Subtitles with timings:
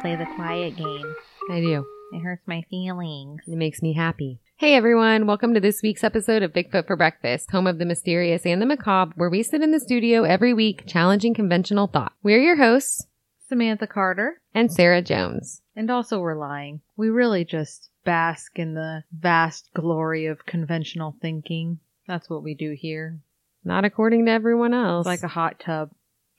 [0.00, 1.14] play the quiet game.
[1.50, 1.84] I do.
[2.12, 3.42] It hurts my feelings.
[3.46, 4.40] It makes me happy.
[4.56, 8.46] Hey everyone, welcome to this week's episode of Bigfoot for Breakfast, home of the mysterious
[8.46, 12.12] and the macabre, where we sit in the studio every week challenging conventional thought.
[12.22, 13.06] We're your hosts
[13.48, 14.40] Samantha Carter.
[14.54, 15.62] and Sarah Jones.
[15.74, 16.80] And also, we're lying.
[16.96, 21.78] We really just bask in the vast glory of conventional thinking.
[22.06, 23.18] That's what we do here.
[23.64, 25.06] Not according to everyone else.
[25.06, 25.90] It's like a hot tub.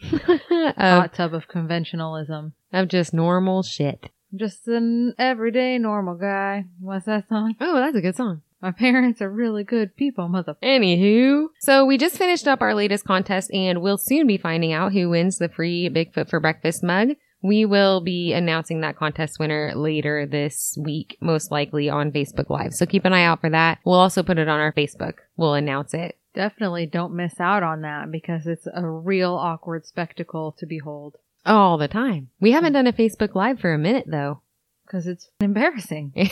[0.01, 2.53] Hot tub of conventionalism.
[2.73, 4.09] of just normal shit.
[4.31, 6.65] I'm Just an everyday normal guy.
[6.79, 7.55] What's that song?
[7.59, 8.41] Oh, that's a good song.
[8.61, 10.55] My parents are really good people, mother.
[10.61, 14.91] Anywho, so we just finished up our latest contest and we'll soon be finding out
[14.91, 17.09] who wins the free Bigfoot for Breakfast mug.
[17.41, 22.73] We will be announcing that contest winner later this week, most likely on Facebook Live.
[22.73, 23.79] So keep an eye out for that.
[23.85, 25.13] We'll also put it on our Facebook.
[25.37, 26.17] We'll announce it.
[26.39, 31.17] Definitely don't miss out on that because it's a real awkward spectacle to behold.
[31.45, 32.29] All the time.
[32.39, 34.41] We haven't done a Facebook Live for a minute though.
[34.85, 36.13] Because it's embarrassing.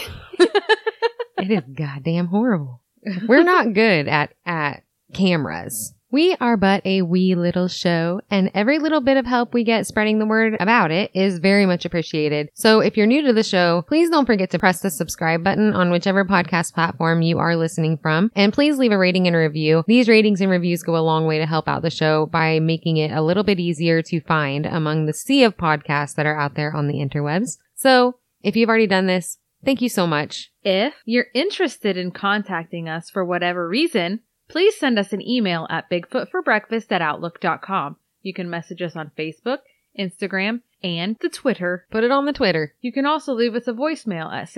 [1.39, 2.81] It is goddamn horrible.
[3.27, 4.83] We're not good at, at
[5.13, 5.93] cameras.
[6.09, 9.85] We are but a wee little show and every little bit of help we get
[9.85, 12.49] spreading the word about it is very much appreciated.
[12.53, 15.73] So if you're new to the show, please don't forget to press the subscribe button
[15.73, 19.39] on whichever podcast platform you are listening from and please leave a rating and a
[19.39, 19.83] review.
[19.85, 22.95] These ratings and reviews go a long way to help out the show by making
[22.95, 26.55] it a little bit easier to find among the sea of podcasts that are out
[26.55, 27.57] there on the interwebs.
[27.75, 30.53] So if you've already done this, thank you so much.
[30.63, 35.89] If you're interested in contacting us for whatever reason, please send us an email at
[35.89, 37.95] bigfootforbreakfast at outlook.com.
[38.21, 39.59] You can message us on Facebook,
[39.97, 41.85] Instagram, and the Twitter.
[41.89, 42.73] Put it on the Twitter.
[42.81, 44.49] You can also leave us a voicemail at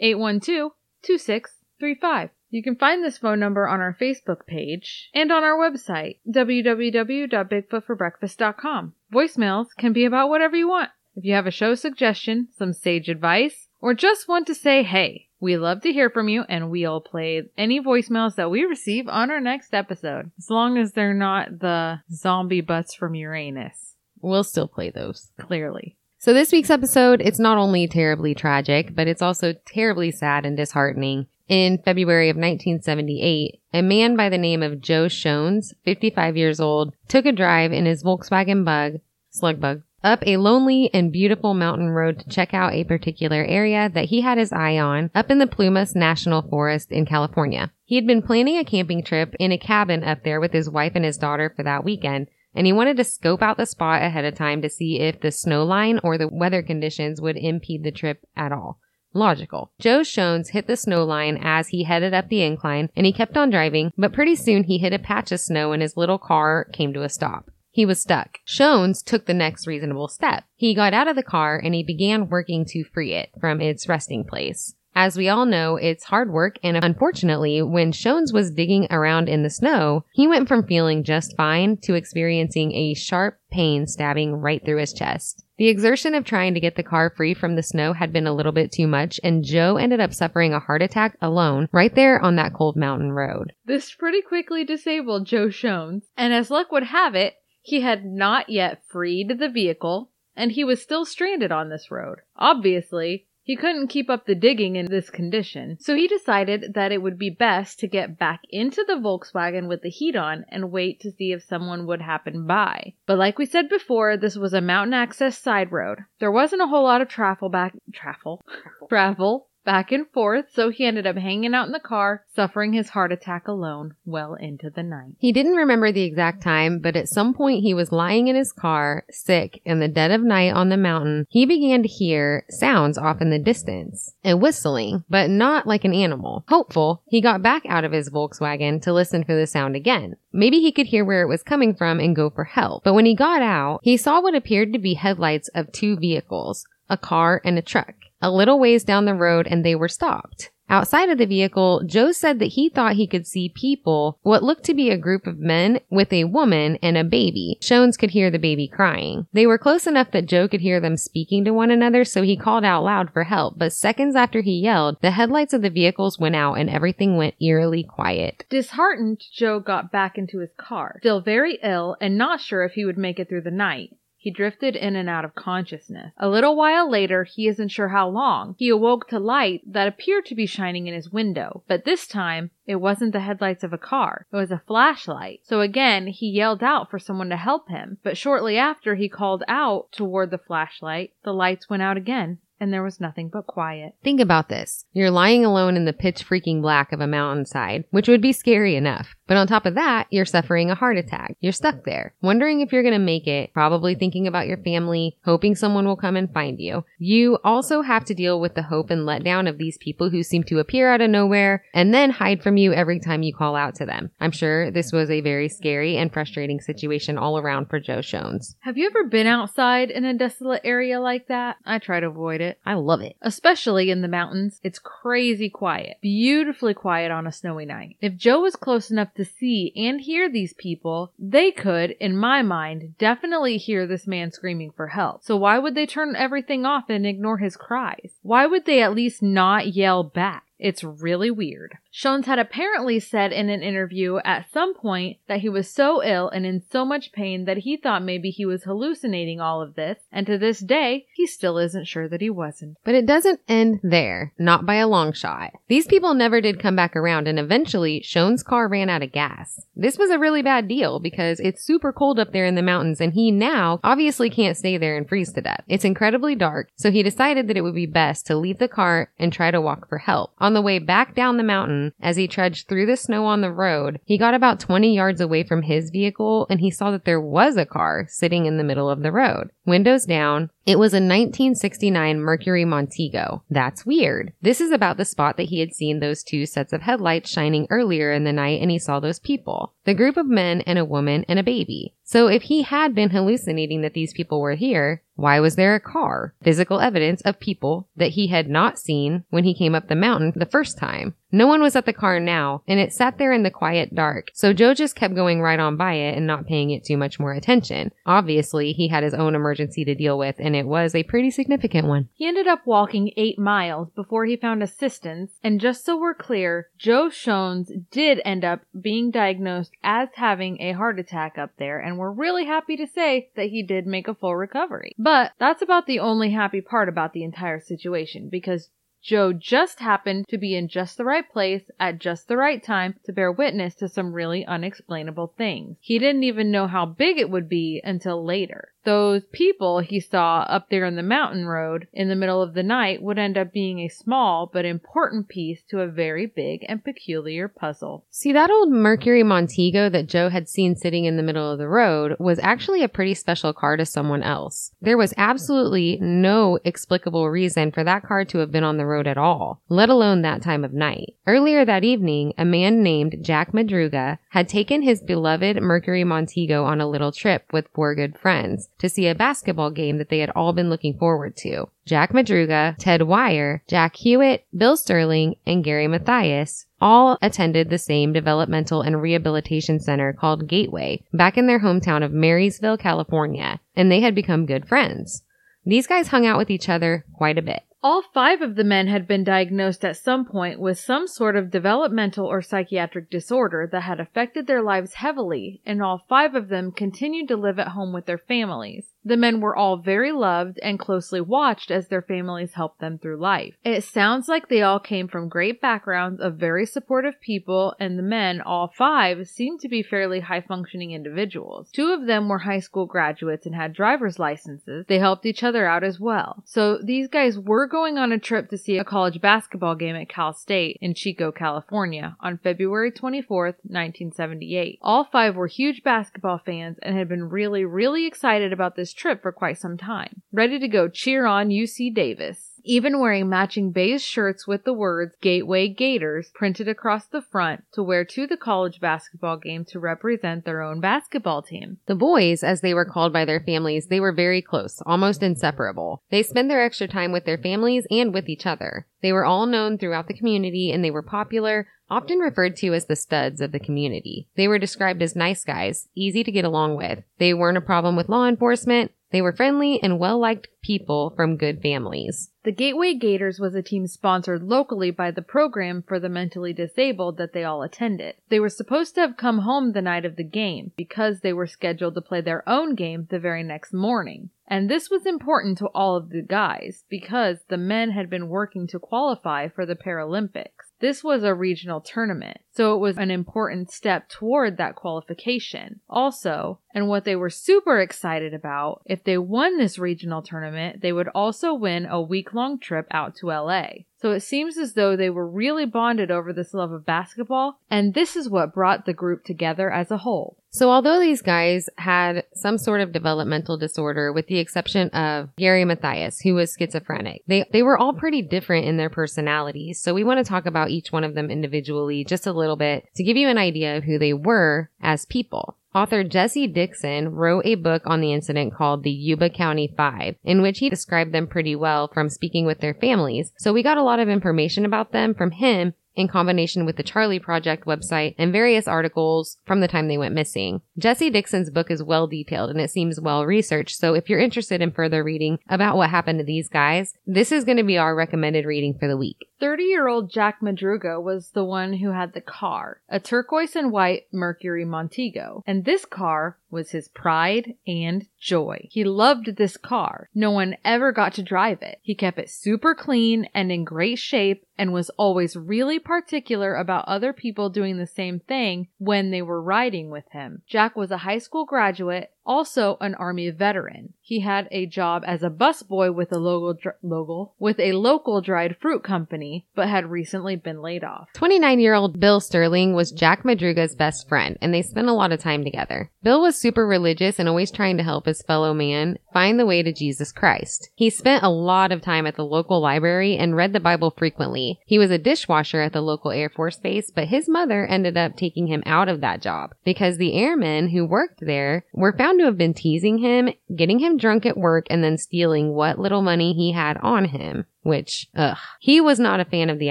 [0.00, 2.30] 641-812-2635.
[2.50, 8.92] You can find this phone number on our Facebook page and on our website, www.bigfootforbreakfast.com.
[9.12, 10.90] Voicemails can be about whatever you want.
[11.16, 15.26] If you have a show suggestion, some sage advice, or just want to say hey,
[15.44, 19.30] we love to hear from you and we'll play any voicemails that we receive on
[19.30, 20.30] our next episode.
[20.38, 25.30] As long as they're not the zombie butts from Uranus, We'll still play those.
[25.38, 25.96] clearly.
[26.18, 30.56] So this week's episode, it's not only terribly tragic, but it's also terribly sad and
[30.56, 31.26] disheartening.
[31.46, 36.94] In February of 1978, a man by the name of Joe Schons, 55 years old,
[37.06, 41.88] took a drive in his Volkswagen Bug, slug bug, up a lonely and beautiful mountain
[41.88, 45.38] road to check out a particular area that he had his eye on up in
[45.38, 47.72] the Plumas National Forest in California.
[47.84, 50.92] He had been planning a camping trip in a cabin up there with his wife
[50.94, 54.24] and his daughter for that weekend, and he wanted to scope out the spot ahead
[54.24, 57.90] of time to see if the snow line or the weather conditions would impede the
[57.90, 58.78] trip at all.
[59.16, 59.70] Logical.
[59.78, 63.36] Joe Schons hit the snow line as he headed up the incline and he kept
[63.36, 66.66] on driving, but pretty soon he hit a patch of snow and his little car
[66.72, 67.48] came to a stop.
[67.74, 68.38] He was stuck.
[68.46, 70.44] Schons took the next reasonable step.
[70.54, 73.88] He got out of the car and he began working to free it from its
[73.88, 74.76] resting place.
[74.94, 79.42] As we all know, it's hard work, and unfortunately, when Schons was digging around in
[79.42, 84.64] the snow, he went from feeling just fine to experiencing a sharp pain stabbing right
[84.64, 85.44] through his chest.
[85.58, 88.32] The exertion of trying to get the car free from the snow had been a
[88.32, 92.20] little bit too much, and Joe ended up suffering a heart attack alone right there
[92.20, 93.52] on that cold mountain road.
[93.64, 97.34] This pretty quickly disabled Joe Schons, and as luck would have it,
[97.64, 102.18] he had not yet freed the vehicle, and he was still stranded on this road.
[102.36, 107.00] Obviously, he couldn't keep up the digging in this condition, so he decided that it
[107.00, 111.00] would be best to get back into the Volkswagen with the heat on and wait
[111.00, 112.92] to see if someone would happen by.
[113.06, 116.00] But like we said before, this was a mountain access side road.
[116.20, 118.42] There wasn't a whole lot of travel back travel
[118.90, 122.90] travel back and forth, so he ended up hanging out in the car, suffering his
[122.90, 125.14] heart attack alone well into the night.
[125.18, 128.52] He didn't remember the exact time, but at some point he was lying in his
[128.52, 131.26] car, sick, in the dead of night on the mountain.
[131.28, 135.94] He began to hear sounds off in the distance and whistling, but not like an
[135.94, 136.44] animal.
[136.48, 140.16] Hopeful, he got back out of his Volkswagen to listen for the sound again.
[140.32, 142.84] Maybe he could hear where it was coming from and go for help.
[142.84, 146.66] But when he got out, he saw what appeared to be headlights of two vehicles,
[146.90, 147.94] a car and a truck.
[148.24, 150.50] A little ways down the road and they were stopped.
[150.70, 154.64] Outside of the vehicle, Joe said that he thought he could see people, what looked
[154.64, 157.58] to be a group of men with a woman and a baby.
[157.60, 159.26] Schons could hear the baby crying.
[159.34, 162.34] They were close enough that Joe could hear them speaking to one another, so he
[162.34, 163.58] called out loud for help.
[163.58, 167.34] But seconds after he yelled, the headlights of the vehicles went out and everything went
[167.42, 168.46] eerily quiet.
[168.48, 172.86] Disheartened, Joe got back into his car, still very ill and not sure if he
[172.86, 173.90] would make it through the night.
[174.24, 176.14] He drifted in and out of consciousness.
[176.16, 180.24] A little while later, he isn't sure how long, he awoke to light that appeared
[180.24, 183.78] to be shining in his window, but this time it wasn't the headlights of a
[183.78, 184.26] car.
[184.32, 185.40] It was a flashlight.
[185.42, 187.98] So again, he yelled out for someone to help him.
[188.02, 192.72] But shortly after he called out toward the flashlight, the lights went out again and
[192.72, 193.94] there was nothing but quiet.
[194.02, 194.86] Think about this.
[194.92, 198.76] You're lying alone in the pitch freaking black of a mountainside, which would be scary
[198.76, 199.14] enough.
[199.26, 201.36] But on top of that, you're suffering a heart attack.
[201.40, 205.16] You're stuck there, wondering if you're going to make it, probably thinking about your family,
[205.24, 206.84] hoping someone will come and find you.
[206.98, 210.44] You also have to deal with the hope and letdown of these people who seem
[210.44, 213.74] to appear out of nowhere and then hide from you every time you call out
[213.76, 214.10] to them.
[214.20, 218.56] I'm sure this was a very scary and frustrating situation all around for Joe Schons.
[218.60, 221.56] Have you ever been outside in a desolate area like that?
[221.64, 222.58] I try to avoid it.
[222.66, 223.16] I love it.
[223.22, 224.60] Especially in the mountains.
[224.62, 225.96] It's crazy quiet.
[226.02, 227.96] Beautifully quiet on a snowy night.
[228.02, 232.42] If Joe was close enough to see and hear these people, they could, in my
[232.42, 235.22] mind, definitely hear this man screaming for help.
[235.22, 238.18] So why would they turn everything off and ignore his cries?
[238.22, 240.44] Why would they at least not yell back?
[240.58, 241.78] It's really weird.
[241.94, 246.28] Schons had apparently said in an interview at some point that he was so ill
[246.28, 250.00] and in so much pain that he thought maybe he was hallucinating all of this,
[250.10, 252.76] and to this day, he still isn't sure that he wasn't.
[252.82, 255.52] But it doesn't end there, not by a long shot.
[255.68, 259.64] These people never did come back around, and eventually, Schons' car ran out of gas.
[259.76, 263.00] This was a really bad deal because it's super cold up there in the mountains,
[263.00, 265.62] and he now obviously can't stay there and freeze to death.
[265.68, 269.12] It's incredibly dark, so he decided that it would be best to leave the car
[269.16, 270.32] and try to walk for help.
[270.38, 273.52] On the way back down the mountain, as he trudged through the snow on the
[273.52, 277.20] road, he got about 20 yards away from his vehicle and he saw that there
[277.20, 279.50] was a car sitting in the middle of the road.
[279.66, 283.42] Windows down, it was a 1969 Mercury Montego.
[283.50, 284.32] That's weird.
[284.40, 287.66] This is about the spot that he had seen those two sets of headlights shining
[287.68, 289.74] earlier in the night and he saw those people.
[289.84, 291.94] The group of men and a woman and a baby.
[292.04, 295.80] So if he had been hallucinating that these people were here, why was there a
[295.80, 296.34] car?
[296.42, 300.32] Physical evidence of people that he had not seen when he came up the mountain
[300.34, 301.14] the first time.
[301.30, 304.28] No one was at the car now, and it sat there in the quiet dark,
[304.34, 307.18] so Joe just kept going right on by it and not paying it too much
[307.18, 307.90] more attention.
[308.06, 311.88] Obviously, he had his own emergency to deal with, and it was a pretty significant
[311.88, 312.08] one.
[312.14, 316.68] He ended up walking eight miles before he found assistance, and just so we're clear,
[316.78, 321.98] Joe Schons did end up being diagnosed as having a heart attack up there, and
[321.98, 324.94] we're really happy to say that he did make a full recovery.
[324.98, 328.70] But that's about the only happy part about the entire situation, because
[329.04, 332.98] Joe just happened to be in just the right place at just the right time
[333.04, 335.76] to bear witness to some really unexplainable things.
[335.82, 340.40] He didn't even know how big it would be until later those people he saw
[340.40, 343.52] up there in the mountain road in the middle of the night would end up
[343.52, 348.04] being a small but important piece to a very big and peculiar puzzle.
[348.10, 351.68] See, that old Mercury Montego that Joe had seen sitting in the middle of the
[351.68, 354.72] road was actually a pretty special car to someone else.
[354.80, 358.93] There was absolutely no explicable reason for that car to have been on the road
[359.00, 361.14] at all, let alone that time of night.
[361.26, 366.80] Earlier that evening, a man named Jack Madruga had taken his beloved Mercury Montego on
[366.80, 370.30] a little trip with four good friends to see a basketball game that they had
[370.30, 371.68] all been looking forward to.
[371.86, 378.12] Jack Madruga, Ted Weiher, Jack Huett, Bill Sterling, and Gary Mathias all attended the same
[378.12, 384.00] developmental and rehabilitation center called Gateway back in their hometown of Marysville, California, and they
[384.00, 385.22] had become good friends.
[385.66, 387.62] These guys hung out with each other quite a bit.
[387.86, 391.50] All five of the men had been diagnosed at some point with some sort of
[391.50, 396.72] developmental or psychiatric disorder that had affected their lives heavily, and all five of them
[396.72, 398.94] continued to live at home with their families.
[399.04, 403.18] The men were all very loved and closely watched as their families helped them through
[403.18, 403.54] life.
[403.62, 408.02] It sounds like they all came from great backgrounds of very supportive people, and the
[408.02, 411.70] men, all five, seemed to be fairly high functioning individuals.
[411.70, 414.86] Two of them were high school graduates and had driver's licenses.
[414.88, 416.42] They helped each other out as well.
[416.46, 420.08] So these guys were going on a trip to see a college basketball game at
[420.08, 424.78] Cal State in Chico, California on February 24th, 1978.
[424.80, 429.22] All five were huge basketball fans and had been really, really excited about this trip
[429.22, 434.02] for quite some time, ready to go cheer on UC Davis even wearing matching beige
[434.02, 438.80] shirts with the words Gateway Gators printed across the front to wear to the college
[438.80, 441.78] basketball game to represent their own basketball team.
[441.86, 446.02] The boys, as they were called by their families, they were very close, almost inseparable.
[446.10, 448.86] They spent their extra time with their families and with each other.
[449.02, 452.86] They were all known throughout the community and they were popular, often referred to as
[452.86, 454.28] the studs of the community.
[454.36, 457.02] They were described as nice guys, easy to get along with.
[457.18, 458.92] They weren't a problem with law enforcement.
[459.12, 462.30] They were friendly and well liked people from good families.
[462.44, 467.16] The Gateway Gators was a team sponsored locally by the program for the mentally disabled
[467.16, 468.16] that they all attended.
[468.28, 471.46] They were supposed to have come home the night of the game because they were
[471.46, 474.28] scheduled to play their own game the very next morning.
[474.46, 478.66] And this was important to all of the guys because the men had been working
[478.68, 480.63] to qualify for the Paralympics.
[480.80, 485.80] This was a regional tournament, so it was an important step toward that qualification.
[485.88, 490.92] Also, and what they were super excited about, if they won this regional tournament, they
[490.92, 493.68] would also win a week long trip out to LA.
[493.96, 497.94] So it seems as though they were really bonded over this love of basketball, and
[497.94, 500.36] this is what brought the group together as a whole.
[500.54, 505.64] So although these guys had some sort of developmental disorder, with the exception of Gary
[505.64, 509.80] Mathias, who was schizophrenic, they, they were all pretty different in their personalities.
[509.80, 512.86] So we want to talk about each one of them individually just a little bit
[512.94, 515.56] to give you an idea of who they were as people.
[515.74, 520.40] Author Jesse Dixon wrote a book on the incident called the Yuba County Five, in
[520.40, 523.32] which he described them pretty well from speaking with their families.
[523.38, 526.82] So we got a lot of information about them from him in combination with the
[526.82, 530.60] Charley Project website and various articles from the time they went missing.
[530.76, 533.78] Jesse Dixon's book is well detailed and it seems well researched.
[533.78, 537.44] So if you're interested in further reading about what happened to these guys, this is
[537.44, 539.28] going to be our recommended reading for the week.
[539.44, 543.70] 30 year old Jack Madruga was the one who had the car, a turquoise and
[543.70, 545.44] white Mercury Montego.
[545.46, 548.68] And this car was his pride and joy.
[548.70, 550.08] He loved this car.
[550.14, 551.78] No one ever got to drive it.
[551.82, 556.86] He kept it super clean and in great shape and was always really particular about
[556.86, 560.40] other people doing the same thing when they were riding with him.
[560.46, 563.92] Jack was a high school graduate also an army veteran.
[564.00, 568.56] He had a job as a busboy with a local, local with a local dried
[568.60, 571.08] fruit company, but had recently been laid off.
[571.14, 575.12] 29 year old Bill Sterling was Jack Madruga's best friend, and they spent a lot
[575.12, 575.90] of time together.
[576.02, 579.62] Bill was super religious and always trying to help his fellow man find the way
[579.62, 580.68] to Jesus Christ.
[580.74, 584.60] He spent a lot of time at the local library and read the Bible frequently.
[584.66, 588.16] He was a dishwasher at the local Air Force base, but his mother ended up
[588.16, 592.24] taking him out of that job because the airmen who worked there were found to
[592.24, 596.32] have been teasing him, getting him drunk at work, and then stealing what little money
[596.32, 597.46] he had on him.
[597.62, 598.36] Which, ugh.
[598.60, 599.70] He was not a fan of the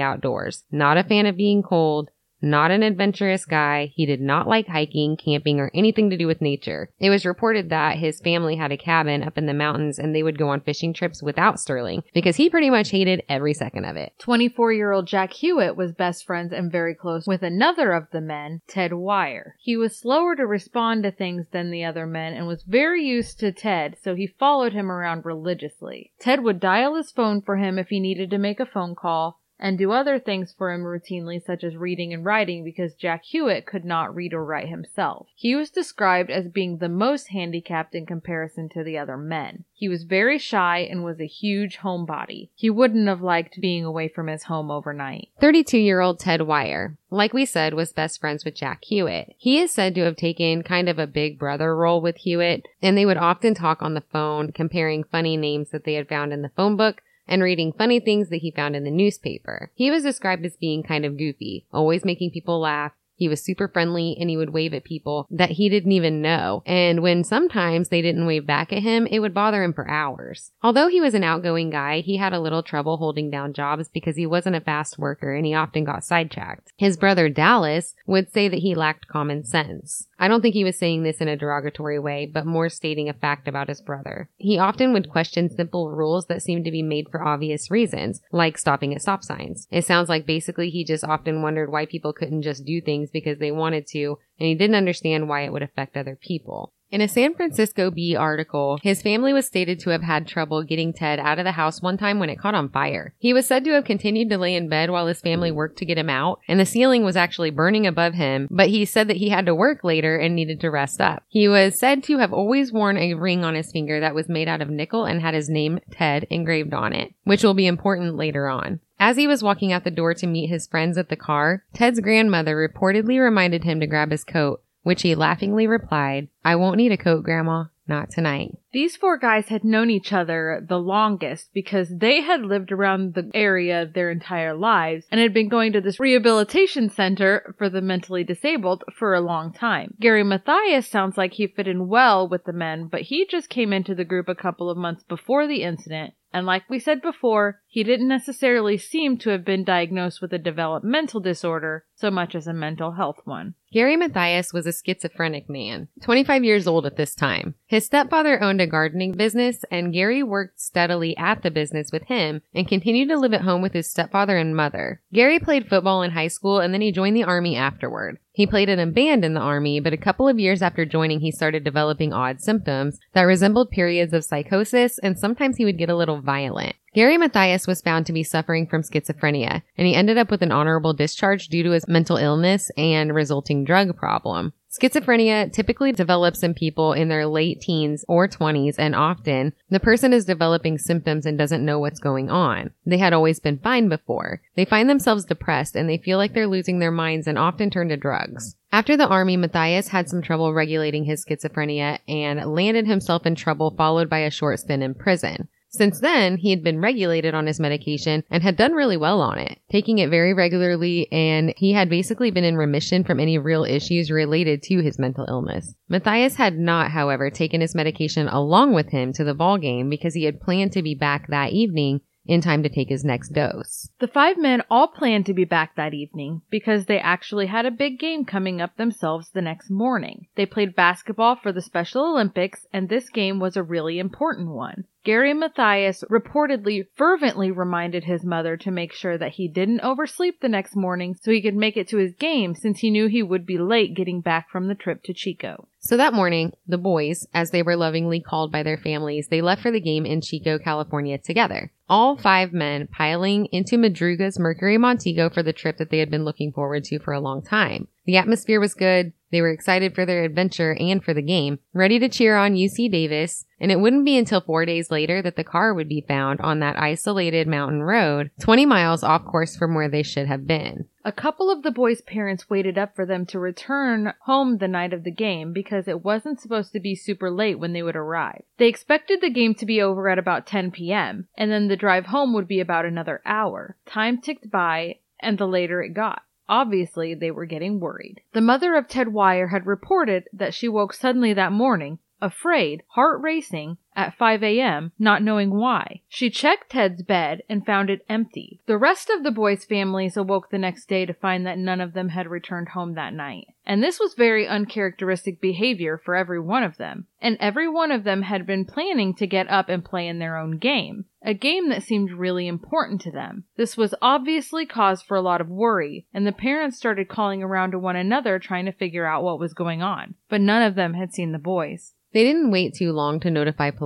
[0.00, 2.10] outdoors, not a fan of being cold,
[2.44, 3.92] not an adventurous guy.
[3.94, 6.90] He did not like hiking, camping, or anything to do with nature.
[7.00, 10.22] It was reported that his family had a cabin up in the mountains and they
[10.22, 13.96] would go on fishing trips without Sterling because he pretty much hated every second of
[13.96, 14.12] it.
[14.18, 18.20] 24 year old Jack Huett was best friends and very close with another of the
[18.20, 19.52] men, Ted Weiher.
[19.58, 23.40] He was slower to respond to things than the other men and was very used
[23.40, 26.12] to Ted, so he followed him around religiously.
[26.18, 29.40] Ted would dial his phone for him if he needed to make a phone call,
[29.64, 33.64] and do other things for him routinely, such as reading and writing, because Jack Huett
[33.64, 35.26] could not read or write himself.
[35.34, 39.64] He was described as being the most handicapped in comparison to the other men.
[39.72, 42.50] He was very shy and was a huge homebody.
[42.54, 45.28] He wouldn't have liked being away from his home overnight.
[45.40, 49.34] 32 year old Ted Weiher, like we said, was best friends with Jack Huett.
[49.38, 52.98] He is said to have taken kind of a big brother role with Huett, and
[52.98, 56.42] they would often talk on the phone, comparing funny names that they had found in
[56.42, 59.70] the phone book and reading funny things that he found in the newspaper.
[59.74, 63.68] He was described as being kind of goofy, always making people laugh, he was super
[63.68, 66.62] friendly and he would wave at people that he didn't even know.
[66.66, 70.52] And when sometimes they didn't wave back at him, it would bother him for hours.
[70.62, 74.16] Although he was an outgoing guy, he had a little trouble holding down jobs because
[74.16, 76.72] he wasn't a fast worker and he often got sidetracked.
[76.76, 80.06] His brother Dallas would say that he lacked common sense.
[80.18, 83.12] I don't think he was saying this in a derogatory way, but more stating a
[83.12, 84.28] fact about his brother.
[84.36, 88.56] He often would question simple rules that seemed to be made for obvious reasons, like
[88.56, 89.66] stopping at stop signs.
[89.70, 93.10] It sounds like basically he just often wondered why people couldn't just do things things
[93.10, 96.73] because they wanted to, and he didn't understand why it would affect other people.
[96.94, 100.92] In a San Francisco Bee article, his family was stated to have had trouble getting
[100.92, 103.14] Ted out of the house one time when it caught on fire.
[103.18, 105.84] He was said to have continued to lay in bed while his family worked to
[105.84, 109.16] get him out, and the ceiling was actually burning above him, but he said that
[109.16, 111.24] he had to work later and needed to rest up.
[111.26, 114.46] He was said to have always worn a ring on his finger that was made
[114.46, 118.14] out of nickel and had his name Ted engraved on it, which will be important
[118.14, 118.78] later on.
[119.00, 121.98] As he was walking out the door to meet his friends at the car, Ted's
[121.98, 126.92] grandmother reportedly reminded him to grab his coat, which he laughingly replied, I won't need
[126.92, 127.64] a coat, Grandma.
[127.88, 128.56] Not tonight.
[128.74, 133.30] These four guys had known each other the longest because they had lived around the
[133.32, 138.24] area their entire lives and had been going to this rehabilitation center for the mentally
[138.24, 139.94] disabled for a long time.
[140.00, 143.72] Gary Mathias sounds like he fit in well with the men, but he just came
[143.72, 147.60] into the group a couple of months before the incident and like we said before,
[147.68, 152.48] he didn't necessarily seem to have been diagnosed with a developmental disorder so much as
[152.48, 153.54] a mental health one.
[153.72, 157.54] Gary Mathias was a schizophrenic man, 25 years old at this time.
[157.66, 162.02] His stepfather owned a a gardening business, and Gary worked steadily at the business with
[162.04, 165.00] him and continued to live at home with his stepfather and mother.
[165.12, 168.18] Gary played football in high school and then he joined the army afterward.
[168.34, 171.20] He played in a band in the army, but a couple of years after joining,
[171.20, 175.88] he started developing odd symptoms that resembled periods of psychosis, and sometimes he would get
[175.88, 176.74] a little violent.
[176.94, 180.50] Gary Mathias was found to be suffering from schizophrenia, and he ended up with an
[180.50, 184.52] honorable discharge due to his mental illness and resulting drug problem.
[184.80, 190.12] Schizophrenia typically develops in people in their late teens or 20s, and often the person
[190.12, 192.72] is developing symptoms and doesn't know what's going on.
[192.84, 194.42] They had always been fine before.
[194.56, 197.88] They find themselves depressed and they feel like they're losing their minds and often turn
[197.90, 198.56] to drugs.
[198.72, 203.72] After the army, Mathias had some trouble regulating his schizophrenia and landed himself in trouble,
[203.76, 205.48] followed by a short stint in prison.
[205.76, 209.38] Since then, he had been regulated on his medication and had done really well on
[209.38, 213.64] it, taking it very regularly, and he had basically been in remission from any real
[213.64, 215.74] issues related to his mental illness.
[215.88, 220.14] Mathias had not, however, taken his medication along with him to the ball game because
[220.14, 223.88] he had planned to be back that evening in time to take his next dose.
[223.98, 227.72] The five men all planned to be back that evening because they actually had a
[227.72, 230.28] big game coming up themselves the next morning.
[230.36, 234.84] They played basketball for the Special Olympics, and this game was a really important one.
[235.04, 240.48] Gary Mathias reportedly fervently reminded his mother to make sure that he didn't oversleep the
[240.48, 243.44] next morning so he could make it to his game since he knew he would
[243.44, 245.68] be late getting back from the trip to Chico.
[245.78, 249.60] So that morning, the boys, as they were lovingly called by their families, they left
[249.60, 251.70] for the game in Chico, California together.
[251.86, 256.24] All five men piling into Madruga's Mercury Montego for the trip that they had been
[256.24, 257.88] looking forward to for a long time.
[258.06, 259.12] The atmosphere was good.
[259.34, 262.88] They were excited for their adventure and for the game, ready to cheer on UC
[262.88, 266.40] Davis, and it wouldn't be until four days later that the car would be found
[266.40, 270.84] on that isolated mountain road, 20 miles off course from where they should have been.
[271.04, 274.92] A couple of the boys' parents waited up for them to return home the night
[274.92, 278.44] of the game because it wasn't supposed to be super late when they would arrive.
[278.58, 282.06] They expected the game to be over at about 10 p.m., and then the drive
[282.06, 283.76] home would be about another hour.
[283.84, 286.22] Time ticked by, and the later it got.
[286.48, 288.20] Obviously, they were getting worried.
[288.32, 293.20] The mother of Ted Weiher had reported that she woke suddenly that morning, afraid, heart
[293.22, 296.00] racing, at 5 a.m., not knowing why.
[296.08, 298.60] She checked Ted's bed and found it empty.
[298.66, 301.92] The rest of the boys' families awoke the next day to find that none of
[301.92, 303.46] them had returned home that night.
[303.66, 307.06] And this was very uncharacteristic behavior for every one of them.
[307.20, 310.36] And every one of them had been planning to get up and play in their
[310.36, 311.06] own game.
[311.22, 313.44] A game that seemed really important to them.
[313.56, 317.70] This was obviously cause for a lot of worry, and the parents started calling around
[317.70, 320.14] to one another trying to figure out what was going on.
[320.28, 321.94] But none of them had seen the boys.
[322.12, 323.83] They didn't wait too long to notify police.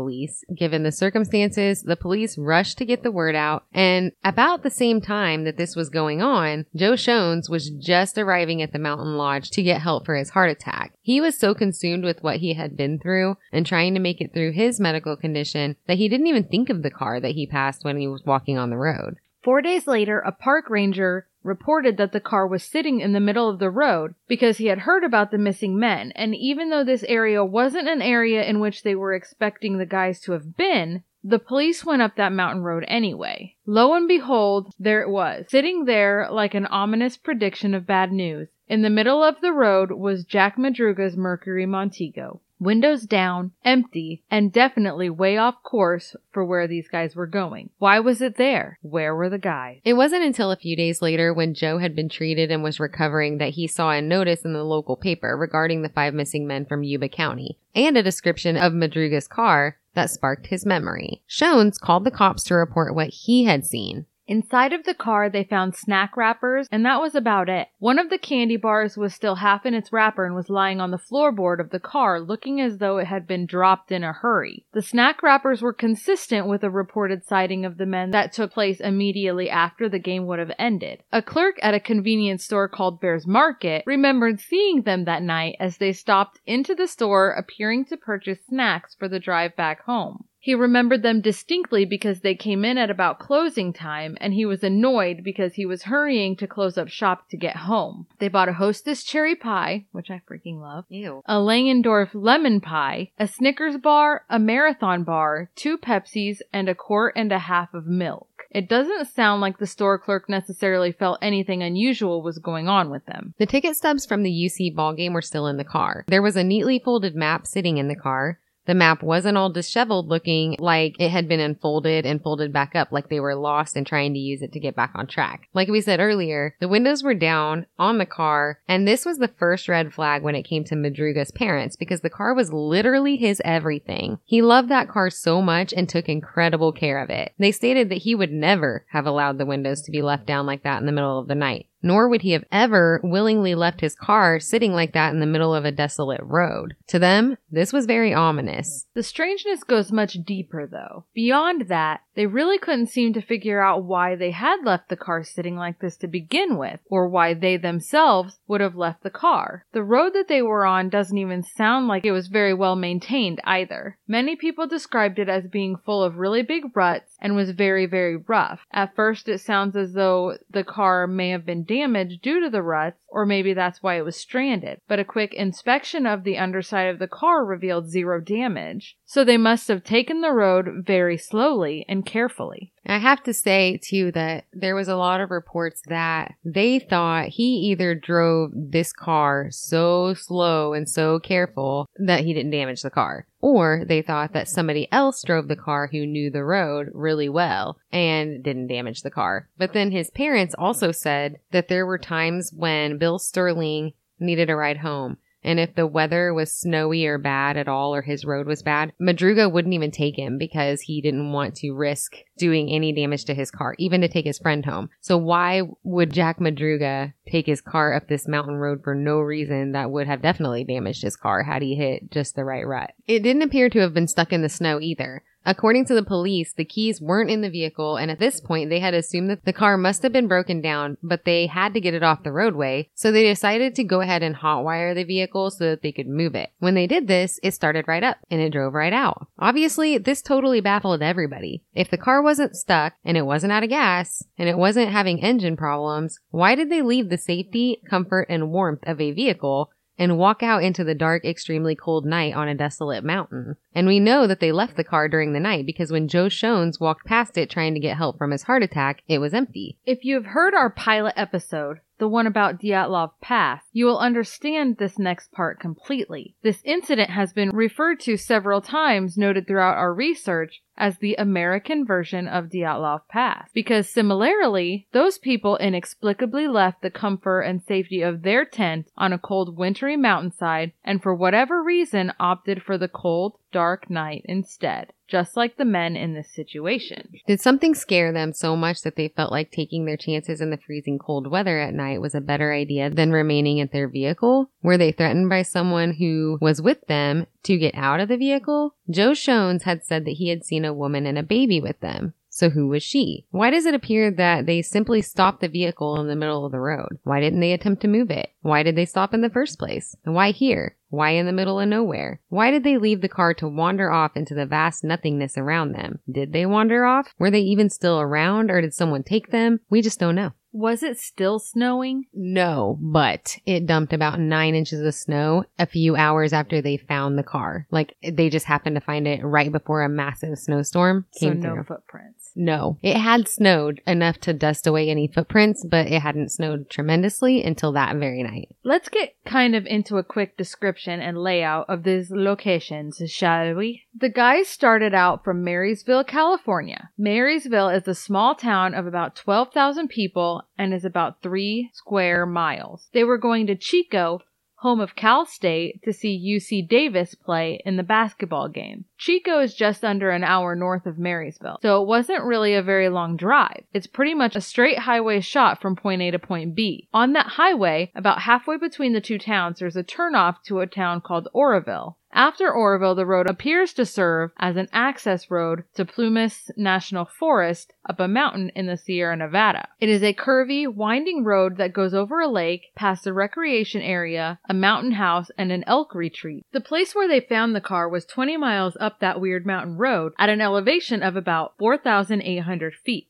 [0.55, 3.65] Given the circumstances, the police rushed to get the word out.
[3.73, 8.63] And about the same time that this was going on, Joe Schons was just arriving
[8.63, 10.93] at the mountain lodge to get help for his heart attack.
[11.01, 14.33] He was so consumed with what he had been through and trying to make it
[14.33, 17.85] through his medical condition that he didn't even think of the car that he passed
[17.85, 19.17] when he was walking on the road.
[19.49, 23.49] Four days later, a park ranger reported that the car was sitting in the middle
[23.49, 26.13] of the road because he had heard about the missing men.
[26.15, 30.21] And even though this area wasn't an area in which they were expecting the guys
[30.21, 33.55] to have been, the police went up that mountain road anyway.
[33.65, 38.49] Lo and behold, there it was, sitting there like an ominous prediction of bad news.
[38.69, 44.53] In the middle of the road was Jack Madruga's Mercury Montego windows down, empty, and
[44.53, 47.71] definitely way off course for where these guys were going.
[47.79, 48.79] Why was it there?
[48.83, 49.81] Where were the guys?
[49.85, 53.39] It wasn't until a few days later when Joe had been treated and was recovering
[53.39, 56.83] that he saw a notice in the local paper regarding the five missing men from
[56.83, 61.23] Yuba County and a description of Madruga's car that sparked his memory.
[61.29, 64.07] Schons called the cops to report what he had seen.
[64.29, 67.69] Inside of the car, they found snack wrappers, and that was about it.
[67.79, 70.91] One of the candy bars was still half in its wrapper and was lying on
[70.91, 74.67] the floorboard of the car, looking as though it had been dropped in a hurry.
[74.75, 78.81] The snack wrappers were consistent with a reported sighting of the men that took place
[78.81, 81.03] immediately after the game would have ended.
[81.11, 85.79] A clerk at a convenience store called Bears Market remembered seeing them that night as
[85.79, 90.25] they stopped into the store appearing to purchase snacks for the drive back home.
[90.49, 94.65] He remembered them distinctly because they came in at about closing time and he was
[94.65, 98.07] annoyed because he was hurrying to close up shop to get home.
[98.19, 101.21] They bought a hostess cherry pie, which I freaking love, Ew.
[101.27, 107.13] a Langendorf lemon pie, a Snickers bar, a marathon bar, two Pepsis, and a quart
[107.15, 108.45] and a half of milk.
[108.51, 113.05] It doesn't sound like the store clerk necessarily felt anything unusual was going on with
[113.05, 113.35] them.
[113.37, 116.07] The ticket stubs from the UC ball game were still in the car.
[116.09, 118.39] There was a neatly folded map sitting in the car.
[118.69, 122.93] The map wasn't all disheveled looking like it had been unfolded and folded back up
[122.93, 125.49] like they were lost and trying to use it to get back on track.
[125.55, 129.33] Like we said earlier, the windows were down on the car, and this was the
[129.39, 133.41] first red flag when it came to Madruga's parents because the car was literally his
[133.43, 134.19] everything.
[134.27, 137.33] He loved that car so much and took incredible care of it.
[137.39, 140.65] They stated that he would never have allowed the windows to be left down like
[140.65, 143.95] that in the middle of the night nor would he have ever willingly left his
[143.95, 146.75] car sitting like that in the middle of a desolate road.
[146.89, 148.87] To them, this was very ominous.
[148.95, 151.05] The strangeness goes much deeper, though.
[151.15, 155.23] Beyond that, they really couldn't seem to figure out why they had left the car
[155.23, 159.65] sitting like this to begin with, or why they themselves would have left the car.
[159.73, 163.41] The road that they were on doesn't even sound like it was very well maintained
[163.45, 163.99] either.
[164.09, 168.17] Many people described it as being full of really big ruts and was very, very
[168.17, 168.67] rough.
[168.73, 172.63] At first, it sounds as though the car may have been damaged due to the
[172.63, 174.81] ruts, or maybe that's why it was stranded.
[174.87, 178.97] But a quick inspection of the underside of the car revealed zero damage.
[179.11, 182.75] So they must have taken the road very slowly and carefully.
[182.85, 187.29] I have to say too that there was a lot of reports that they thought
[187.29, 192.91] he either drove this car so slow and so careful that he didn't damage the
[192.91, 197.31] car, or they thought that somebody else drove the car who knew the road really
[197.31, 199.49] well and didn't damage the car.
[199.57, 204.57] But then his parents also said that there were times when Bill Sterling needed a
[204.57, 208.47] ride home and if the weather was snowy or bad at all, or his road
[208.47, 212.93] was bad, Madruga wouldn't even take him because he didn't want to risk doing any
[212.93, 214.91] damage to his car, even to take his friend home.
[215.01, 219.73] So why would Jack Madruga take his car up this mountain road for no reason
[219.73, 222.93] that would have definitely damaged his car had he hit just the right rut?
[223.07, 225.23] It didn't appear to have been stuck in the snow either.
[225.49, 228.81] According to the police, the keys weren't in the vehicle, and at this point, they
[228.81, 231.95] had assumed that the car must have been broken down, but they had to get
[231.95, 235.71] it off the roadway, so they decided to go ahead and hotwire the vehicle so
[235.71, 236.51] that they could move it.
[236.59, 239.27] When they did this, it started right up, and it drove right out.
[239.39, 241.65] Obviously, this totally baffled everybody.
[241.73, 245.25] If the car wasn't stuck, and it wasn't out of gas, and it wasn't having
[245.25, 250.17] engine problems, why did they leave the safety, comfort, and warmth of a vehicle and
[250.17, 253.57] walk out into the dark, extremely cold night on a desolate mountain.
[253.75, 256.81] And we know that they left the car during the night because when Joe Schons
[256.81, 259.79] walked past it trying to get help from his heart attack, it was empty.
[259.85, 264.99] If you've heard our pilot episode, the one about Dyatlov Pass, you will understand this
[264.99, 266.35] next part completely.
[266.43, 271.85] This incident has been referred to several times, noted throughout our research, as the American
[271.85, 273.51] version of Dyatlov Pass.
[273.53, 279.19] Because similarly, those people inexplicably left the comfort and safety of their tent on a
[279.19, 285.37] cold wintry mountainside and for whatever reason opted for the cold, dark night instead just
[285.37, 287.09] like the men in this situation.
[287.27, 290.59] Did something scare them so much that they felt like taking their chances in the
[290.59, 294.51] freezing cold weather at night was a better idea than remaining at their vehicle?
[294.63, 298.75] Were they threatened by someone who was with them to get out of the vehicle?
[298.91, 302.15] Joe Schons had said that he had seen a woman and a baby with them.
[302.39, 303.27] So who was she?
[303.33, 306.61] Why does it appear that they simply stopped the vehicle in the middle of the
[306.61, 307.01] road?
[307.03, 308.31] Why didn't they attempt to move it?
[308.43, 309.97] Why did they stop in the first place?
[310.05, 310.77] And why here?
[310.89, 312.21] Why in the middle of nowhere?
[312.29, 315.99] Why did they leave the car to wander off into the vast nothingness around them?
[316.09, 317.13] Did they wander off?
[317.19, 319.59] Were they even still around or did someone take them?
[319.69, 320.31] We just don't know.
[320.53, 322.07] Was it still snowing?
[322.15, 327.19] No, but it dumped about nine inches of snow a few hours after they found
[327.19, 327.67] the car.
[327.71, 331.55] Like they just happened to find it right before a massive snowstorm came so no
[331.55, 331.65] through.
[331.65, 332.31] footprints.
[332.35, 337.43] No, it had snowed enough to dust away any footprints, but it hadn't snowed tremendously
[337.43, 338.49] until that very night.
[338.65, 343.83] Let's get kind of into a quick description and layout of these locations, shall we?
[344.01, 346.91] The guys started out from Marysville, California.
[346.97, 352.91] Marysville is a small town of about 12,000 people and is about three square miles.
[352.93, 354.21] They were going to Chico,
[354.59, 358.85] home of Cal State, to see UC Davis play in the basketball game.
[358.99, 362.89] Chico is just under an hour north of Marysville, so it wasn't really a very
[362.89, 363.65] long drive.
[363.73, 366.89] It's pretty much a straight highway shot from point A to point B.
[366.93, 371.01] On that highway, about halfway between the two towns, there's a turnoff to a town
[371.01, 371.97] called Oroville.
[372.13, 377.75] After Oroville, the road appears to serve as an access road to Plumas National Forest
[377.87, 379.69] up a mountain in the Sierra Nevada.
[379.79, 384.41] It is a curvy, winding road that goes over a lake, past a recreation area,
[384.49, 386.47] a mountain house, and an elk retreat.
[386.53, 390.13] The place where they found the car was 20 miles up that weird mountain road
[390.19, 393.09] at an elevation of about 4,800 feet.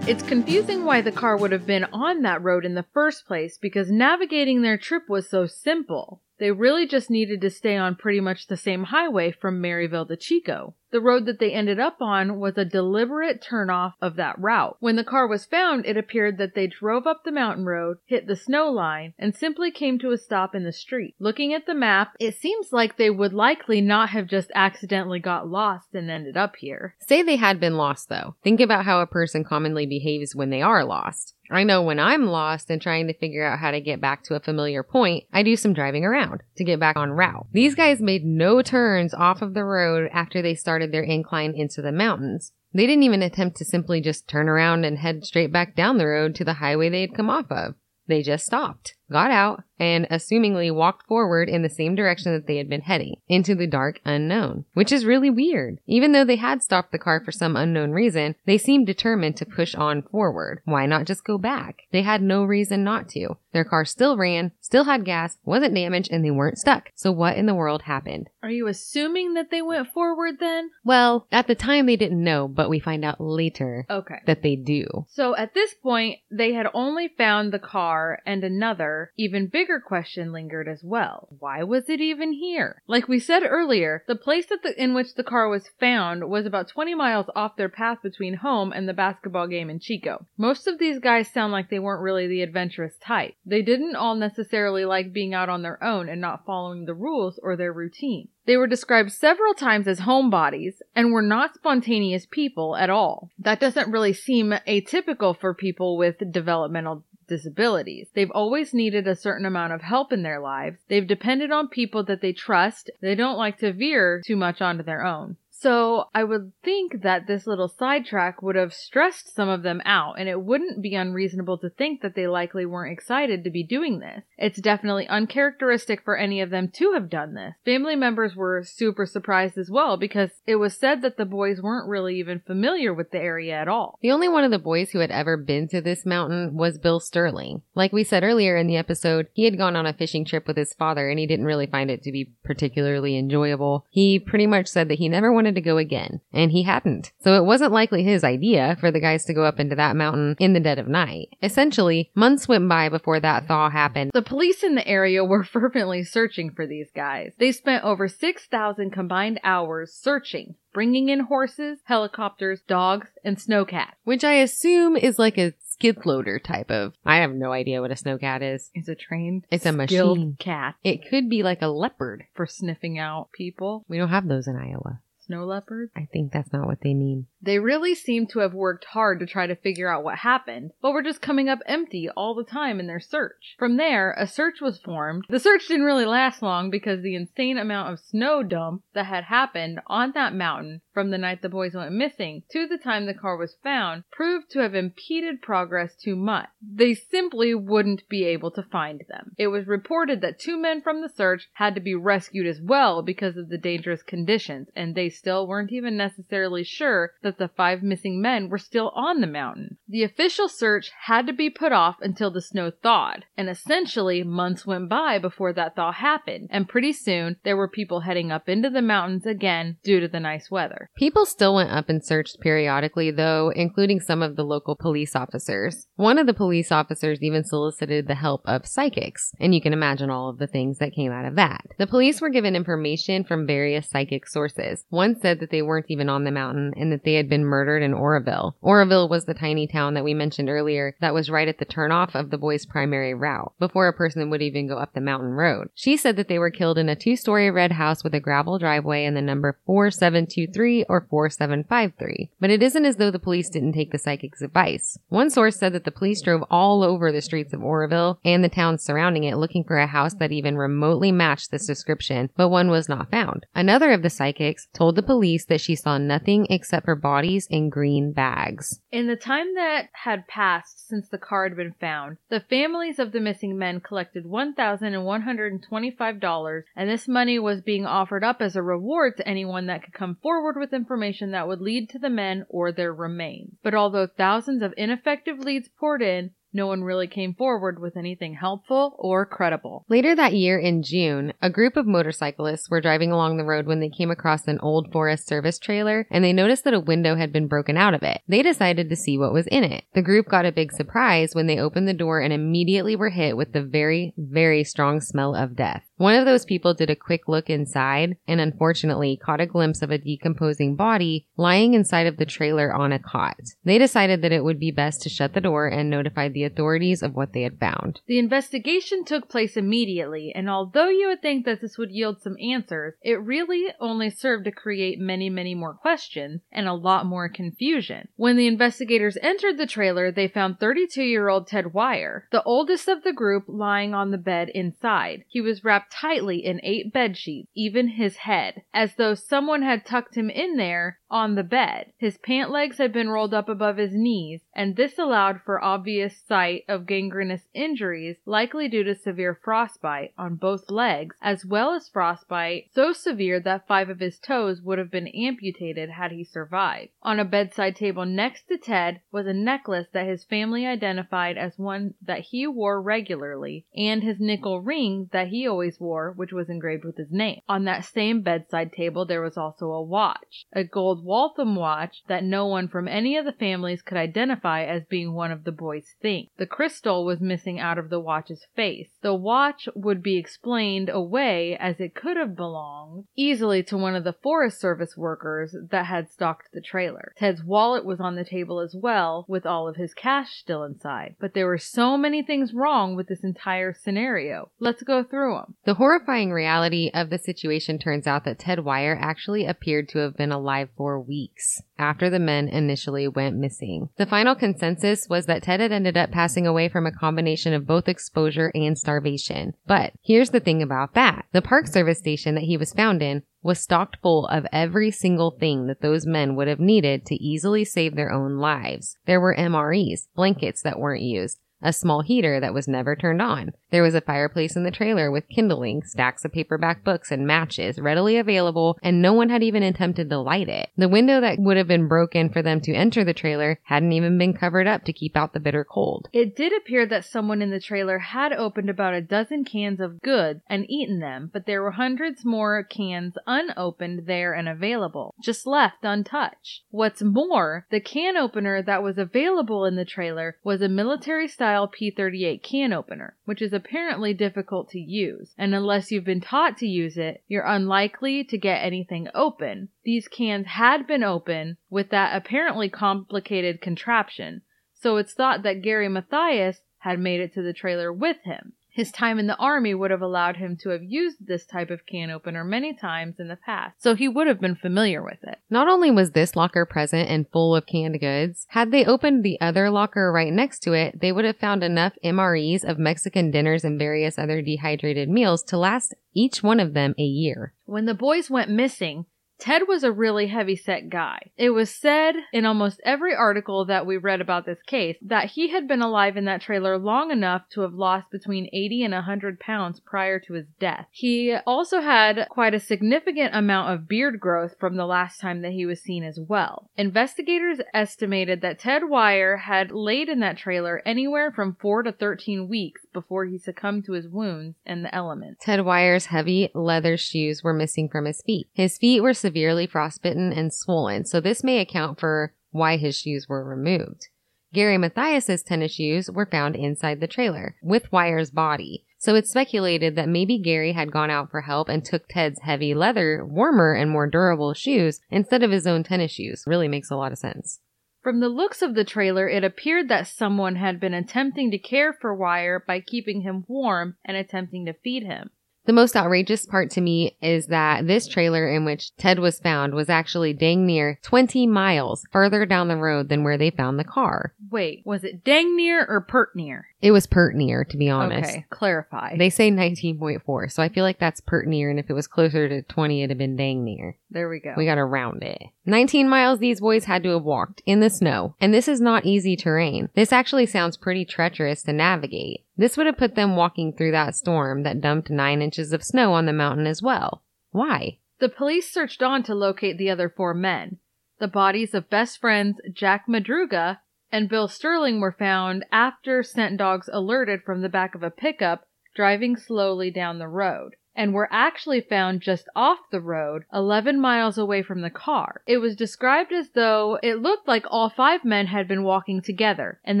[0.06, 3.58] It's confusing why the car would have been on that road in the first place
[3.58, 6.22] because navigating their trip was so simple.
[6.38, 10.16] They really just needed to stay on pretty much the same highway from Maryville to
[10.16, 10.76] Chico.
[10.90, 14.76] The road that they ended up on was a deliberate turnoff of that route.
[14.80, 18.26] When the car was found, it appeared that they drove up the mountain road, hit
[18.26, 21.14] the snow line, and simply came to a stop in the street.
[21.18, 25.48] Looking at the map, it seems like they would likely not have just accidentally got
[25.48, 26.94] lost and ended up here.
[27.00, 28.36] Say they had been lost though.
[28.42, 31.34] Think about how a person commonly behaves when they are lost.
[31.50, 34.34] I know when I'm lost and trying to figure out how to get back to
[34.34, 37.46] a familiar point, I do some driving around to get back on route.
[37.52, 41.80] These guys made no turns off of the road after they started their incline into
[41.80, 42.52] the mountains.
[42.74, 46.06] They didn't even attempt to simply just turn around and head straight back down the
[46.06, 47.74] road to the highway they had come off of.
[48.06, 52.56] They just stopped, got out, and assumingly walked forward in the same direction that they
[52.56, 55.78] had been heading, into the dark unknown, which is really weird.
[55.86, 59.46] Even though they had stopped the car for some unknown reason, they seemed determined to
[59.46, 60.60] push on forward.
[60.64, 61.82] Why not just go back?
[61.92, 63.36] They had no reason not to.
[63.52, 66.90] Their car still ran, still had gas, wasn't damaged, and they weren't stuck.
[66.94, 68.28] So what in the world happened?
[68.42, 70.70] Are you assuming that they went forward then?
[70.84, 74.18] Well, at the time they didn't know, but we find out later Okay.
[74.26, 74.86] that they do.
[75.08, 80.32] So at this point, they had only found the car and another, even bigger question
[80.32, 81.28] lingered as well.
[81.38, 82.82] Why was it even here?
[82.86, 86.46] Like we said earlier, the place that the, in which the car was found was
[86.46, 90.26] about 20 miles off their path between home and the basketball game in Chico.
[90.36, 93.34] Most of these guys sound like they weren't really the adventurous type.
[93.44, 97.38] They didn't all necessarily like being out on their own and not following the rules
[97.42, 98.28] or their routine.
[98.48, 103.28] They were described several times as homebodies and were not spontaneous people at all.
[103.38, 108.08] That doesn't really seem atypical for people with developmental disabilities.
[108.14, 110.78] They've always needed a certain amount of help in their lives.
[110.88, 112.90] They've depended on people that they trust.
[113.00, 115.36] They don't like to veer too much onto their own.
[115.60, 120.14] So I would think that this little sidetrack would have stressed some of them out,
[120.18, 123.98] and it wouldn't be unreasonable to think that they likely weren't excited to be doing
[123.98, 124.22] this.
[124.36, 127.54] It's definitely uncharacteristic for any of them to have done this.
[127.64, 131.88] Family members were super surprised as well because it was said that the boys weren't
[131.88, 133.98] really even familiar with the area at all.
[134.00, 137.00] The only one of the boys who had ever been to this mountain was Bill
[137.00, 137.62] Sterling.
[137.74, 140.56] Like we said earlier in the episode, he had gone on a fishing trip with
[140.56, 143.86] his father and he didn't really find it to be particularly enjoyable.
[143.90, 147.12] He pretty much said that he never wanted to go again, and he hadn't.
[147.20, 150.36] So it wasn't likely his idea for the guys to go up into that mountain
[150.38, 151.28] in the dead of night.
[151.42, 154.10] Essentially, months went by before that thaw happened.
[154.14, 157.32] The police in the area were fervently searching for these guys.
[157.38, 163.92] They spent over 6,000 combined hours searching, bringing in horses, helicopters, dogs, and snowcats.
[164.04, 166.94] Which I assume is like a skid loader type of.
[167.06, 168.70] I have no idea what a snowcat is.
[168.74, 170.36] It's a trained, It's a skilled machine.
[170.38, 172.24] cat It could be like a leopard.
[172.34, 173.84] for sniffing out people.
[173.88, 175.00] We don't have those in Iowa.
[175.28, 175.92] Snow leopards.
[175.94, 177.26] I think that's not what they mean.
[177.40, 180.92] They really seem to have worked hard to try to figure out what happened, but
[180.92, 183.54] were just coming up empty all the time in their search.
[183.58, 185.24] From there, a search was formed.
[185.28, 189.24] The search didn't really last long because the insane amount of snow dump that had
[189.24, 193.14] happened on that mountain from the night the boys went missing to the time the
[193.14, 196.48] car was found proved to have impeded progress too much.
[196.60, 199.32] They simply wouldn't be able to find them.
[199.38, 203.02] It was reported that two men from the search had to be rescued as well
[203.02, 207.82] because of the dangerous conditions, and they still weren't even necessarily sure that the five
[207.82, 209.76] missing men were still on the mountain.
[209.86, 214.64] The official search had to be put off until the snow thawed, and essentially months
[214.66, 218.70] went by before that thaw happened, and pretty soon there were people heading up into
[218.70, 220.88] the mountains again due to the nice weather.
[220.96, 225.86] People still went up and searched periodically, though, including some of the local police officers.
[225.96, 230.08] One of the police officers even solicited the help of psychics, and you can imagine
[230.08, 231.66] all of the things that came out of that.
[231.78, 234.84] The police were given information from various psychic sources.
[234.88, 237.82] One said that they weren't even on the mountain and that they had been murdered
[237.82, 238.56] in Oroville.
[238.62, 242.14] Oroville was the tiny town that we mentioned earlier that was right at the turnoff
[242.14, 245.68] of the boys' primary route, before a person would even go up the mountain road.
[245.74, 249.04] She said that they were killed in a two-story red house with a gravel driveway
[249.04, 252.30] and the number 4723 or 4753.
[252.40, 254.98] But it isn't as though the police didn't take the psychic's advice.
[255.08, 258.48] One source said that the police drove all over the streets of Oroville and the
[258.48, 262.70] towns surrounding it looking for a house that even remotely matched this description, but one
[262.70, 263.46] was not found.
[263.54, 267.70] Another of the psychics told the police that she saw nothing except for bodies in
[267.70, 268.80] green bags.
[268.92, 273.12] In the time that had passed since the car had been found, the families of
[273.12, 279.16] the missing men collected $1,125, and this money was being offered up as a reward
[279.16, 282.72] to anyone that could come forward with information that would lead to the men or
[282.72, 283.54] their remains.
[283.62, 288.34] But although thousands of ineffective leads poured in, no one really came forward with anything
[288.34, 289.84] helpful or credible.
[289.88, 293.80] Later that year in June, a group of motorcyclists were driving along the road when
[293.80, 297.32] they came across an old Forest Service trailer and they noticed that a window had
[297.32, 298.22] been broken out of it.
[298.28, 299.84] They decided to see what was in it.
[299.94, 303.36] The group got a big surprise when they opened the door and immediately were hit
[303.36, 305.84] with the very, very strong smell of death.
[305.96, 309.90] One of those people did a quick look inside and unfortunately caught a glimpse of
[309.90, 313.36] a decomposing body lying inside of the trailer on a cot.
[313.64, 317.02] They decided that it would be best to shut the door and notify the authorities
[317.02, 318.00] of what they had found.
[318.06, 322.36] The investigation took place immediately, and although you would think that this would yield some
[322.40, 327.28] answers, it really only served to create many, many more questions and a lot more
[327.28, 328.08] confusion.
[328.16, 332.88] When the investigators entered the trailer, they found 32 year old Ted Weiher, the oldest
[332.88, 335.24] of the group, lying on the bed inside.
[335.28, 339.84] He was wrapped tightly in eight bed sheets, even his head, as though someone had
[339.84, 341.92] tucked him in there on the bed.
[341.96, 346.16] His pant legs had been rolled up above his knees, and this allowed for obvious
[346.26, 351.88] sight of gangrenous injuries likely due to severe frostbite on both legs, as well as
[351.88, 356.90] frostbite so severe that five of his toes would have been amputated had he survived.
[357.02, 361.58] On a bedside table next to Ted was a necklace that his family identified as
[361.58, 366.48] one that he wore regularly, and his nickel ring that he always wore, which was
[366.48, 367.40] engraved with his name.
[367.48, 372.24] On that same bedside table there was also a watch, a gold Waltham watch that
[372.24, 375.94] no one from any of the families could identify as being one of the boys'
[376.00, 376.28] things.
[376.36, 378.88] The crystal was missing out of the watch's face.
[379.02, 384.04] The watch would be explained away as it could have belonged easily to one of
[384.04, 387.12] the Forest Service workers that had stocked the trailer.
[387.16, 391.16] Ted's wallet was on the table as well, with all of his cash still inside.
[391.20, 394.50] But there were so many things wrong with this entire scenario.
[394.58, 395.54] Let's go through them.
[395.64, 400.16] The horrifying reality of the situation turns out that Ted Weiher actually appeared to have
[400.16, 403.88] been alive for weeks after the men initially went missing.
[403.96, 407.66] The final consensus was that Ted had ended up passing away from a combination of
[407.66, 409.54] both exposure and starvation.
[409.66, 411.26] But here's the thing about that.
[411.32, 415.32] The Park Service station that he was found in was stocked full of every single
[415.32, 418.96] thing that those men would have needed to easily save their own lives.
[419.06, 423.52] There were MREs, blankets that weren't used, a small heater that was never turned on.
[423.70, 427.78] There was a fireplace in the trailer with kindling, stacks of paperback books, and matches
[427.78, 430.70] readily available, and no one had even attempted to light it.
[430.76, 434.16] The window that would have been broken for them to enter the trailer hadn't even
[434.16, 436.08] been covered up to keep out the bitter cold.
[436.12, 440.00] It did appear that someone in the trailer had opened about a dozen cans of
[440.00, 445.46] goods and eaten them, but there were hundreds more cans unopened there and available, just
[445.46, 446.62] left untouched.
[446.70, 451.47] What's more, the can opener that was available in the trailer was a military style
[451.48, 456.66] P38 can opener, which is apparently difficult to use, and unless you've been taught to
[456.66, 459.68] use it, you're unlikely to get anything open.
[459.84, 464.42] These cans had been open with that apparently complicated contraption,
[464.74, 468.52] so it's thought that Gary Mathias had made it to the trailer with him.
[468.78, 471.84] His time in the army would have allowed him to have used this type of
[471.84, 475.40] can opener many times in the past, so he would have been familiar with it.
[475.50, 479.36] Not only was this locker present and full of canned goods, had they opened the
[479.40, 483.64] other locker right next to it, they would have found enough MREs of Mexican dinners
[483.64, 487.54] and various other dehydrated meals to last each one of them a year.
[487.64, 489.06] When the boys went missing,
[489.38, 491.30] Ted was a really heavy-set guy.
[491.36, 495.50] It was said in almost every article that we read about this case that he
[495.50, 499.38] had been alive in that trailer long enough to have lost between 80 and 100
[499.38, 500.86] pounds prior to his death.
[500.90, 505.52] He also had quite a significant amount of beard growth from the last time that
[505.52, 506.68] he was seen as well.
[506.76, 512.48] Investigators estimated that Ted Weiher had laid in that trailer anywhere from 4 to 13
[512.48, 515.44] weeks before he succumbed to his wounds and the elements.
[515.44, 518.48] Ted Weiher's heavy leather shoes were missing from his feet.
[518.52, 523.28] His feet were severely frostbitten and swollen, so this may account for why his shoes
[523.28, 524.08] were removed.
[524.52, 528.84] Gary Mathias's tennis shoes were found inside the trailer with Weiher's body.
[528.98, 532.74] So it's speculated that maybe Gary had gone out for help and took Ted's heavy
[532.74, 536.42] leather, warmer and more durable shoes instead of his own tennis shoes.
[536.48, 537.60] Really makes a lot of sense.
[538.02, 541.92] From the looks of the trailer, it appeared that someone had been attempting to care
[541.92, 545.30] for Weiher by keeping him warm and attempting to feed him.
[545.68, 549.74] The most outrageous part to me is that this trailer in which Ted was found
[549.74, 553.84] was actually dang near 20 miles further down the road than where they found the
[553.84, 554.32] car.
[554.50, 556.68] Wait, was it dang near or pert near?
[556.80, 558.30] It was pert near, to be honest.
[558.30, 559.16] Okay, clarify.
[559.16, 562.48] They say 19.4, so I feel like that's pert near, and if it was closer
[562.48, 563.96] to 20, it'd have been dang near.
[564.10, 564.54] there we go.
[564.56, 565.42] We gotta round it.
[565.66, 569.04] 19 miles these boys had to have walked in the snow, and this is not
[569.04, 569.88] easy terrain.
[569.94, 572.44] This actually sounds pretty treacherous to navigate.
[572.56, 576.12] This would have put them walking through that storm that dumped 9 inches of snow
[576.12, 577.22] on the mountain as well.
[577.50, 577.98] Why?
[578.20, 580.78] The police searched on to locate the other four men.
[581.18, 583.78] The bodies of best friends Jack Madruga
[584.10, 588.66] and Bill Sterling were found after scent dogs alerted from the back of a pickup
[588.94, 594.36] driving slowly down the road and were actually found just off the road 11 miles
[594.36, 595.42] away from the car.
[595.46, 599.80] It was described as though it looked like all five men had been walking together
[599.84, 600.00] and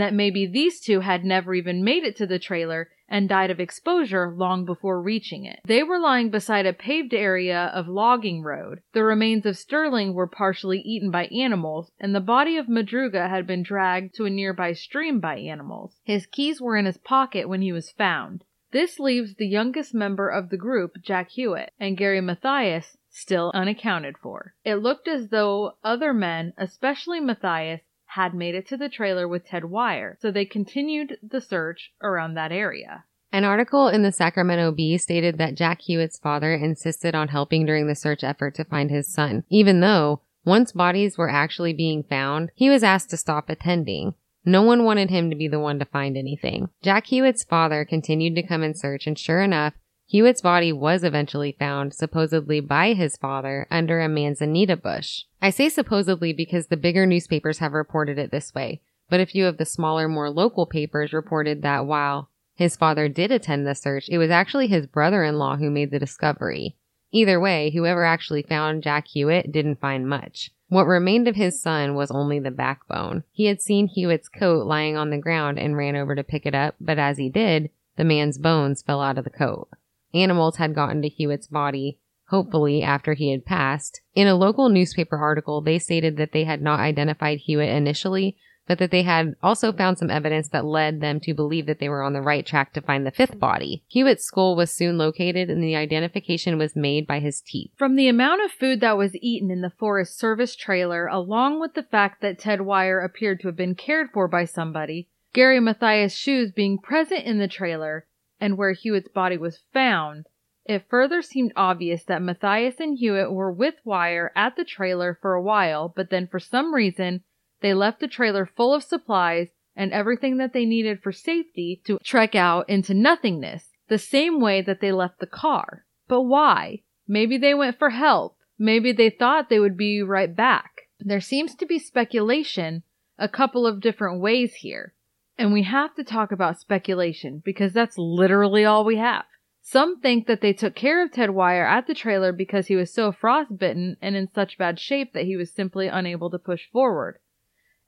[0.00, 3.60] that maybe these two had never even made it to the trailer and died of
[3.60, 5.60] exposure long before reaching it.
[5.64, 8.80] They were lying beside a paved area of logging road.
[8.92, 13.46] The remains of Sterling were partially eaten by animals, and the body of Madruga had
[13.46, 16.00] been dragged to a nearby stream by animals.
[16.04, 18.44] His keys were in his pocket when he was found.
[18.70, 24.18] This leaves the youngest member of the group, Jack Huett, and Gary Mathias still unaccounted
[24.18, 24.54] for.
[24.62, 27.80] It looked as though other men, especially Mathias,
[28.18, 32.34] had made it to the trailer with Ted Weiher, so they continued the search around
[32.34, 33.04] that area.
[33.30, 37.86] An article in the Sacramento Bee stated that Jack Huett's father insisted on helping during
[37.86, 42.50] the search effort to find his son, even though, once bodies were actually being found,
[42.56, 44.14] he was asked to stop attending.
[44.44, 46.70] No one wanted him to be the one to find anything.
[46.82, 49.74] Jack Huett's father continued to come and search, and sure enough,
[50.10, 55.24] Huett's body was eventually found, supposedly by his father, under a manzanita bush.
[55.42, 58.80] I say supposedly because the bigger newspapers have reported it this way,
[59.10, 63.30] but a few of the smaller, more local papers reported that while his father did
[63.30, 66.74] attend the search, it was actually his brother-in-law who made the discovery.
[67.12, 70.50] Either way, whoever actually found Jack Huett didn't find much.
[70.68, 73.24] What remained of his son was only the backbone.
[73.30, 76.54] He had seen Huett's coat lying on the ground and ran over to pick it
[76.54, 79.68] up, but as he did, the man's bones fell out of the coat.
[80.14, 81.98] Animals had gotten to Huett's body,
[82.28, 84.00] hopefully after he had passed.
[84.14, 88.36] In a local newspaper article, they stated that they had not identified Huett initially,
[88.66, 91.88] but that they had also found some evidence that led them to believe that they
[91.88, 93.82] were on the right track to find the fifth body.
[93.94, 97.70] Huett's skull was soon located and the identification was made by his teeth.
[97.76, 101.74] From the amount of food that was eaten in the Forest Service trailer, along with
[101.74, 106.14] the fact that Ted Weiher appeared to have been cared for by somebody, Gary Mathias'
[106.14, 108.06] shoes being present in the trailer,
[108.40, 110.26] and where Huett's body was found,
[110.64, 115.34] it further seemed obvious that Mathias and Huett were with Weiher at the trailer for
[115.34, 117.22] a while, but then for some reason,
[117.60, 121.98] they left the trailer full of supplies and everything that they needed for safety to
[122.04, 125.86] trek out into nothingness, the same way that they left the car.
[126.06, 126.82] But why?
[127.06, 128.36] Maybe they went for help.
[128.58, 130.82] Maybe they thought they would be right back.
[131.00, 132.82] There seems to be speculation
[133.18, 134.94] a couple of different ways here.
[135.38, 139.24] And we have to talk about speculation because that's literally all we have.
[139.62, 142.92] Some think that they took care of Ted Weiher at the trailer because he was
[142.92, 147.20] so frostbitten and in such bad shape that he was simply unable to push forward,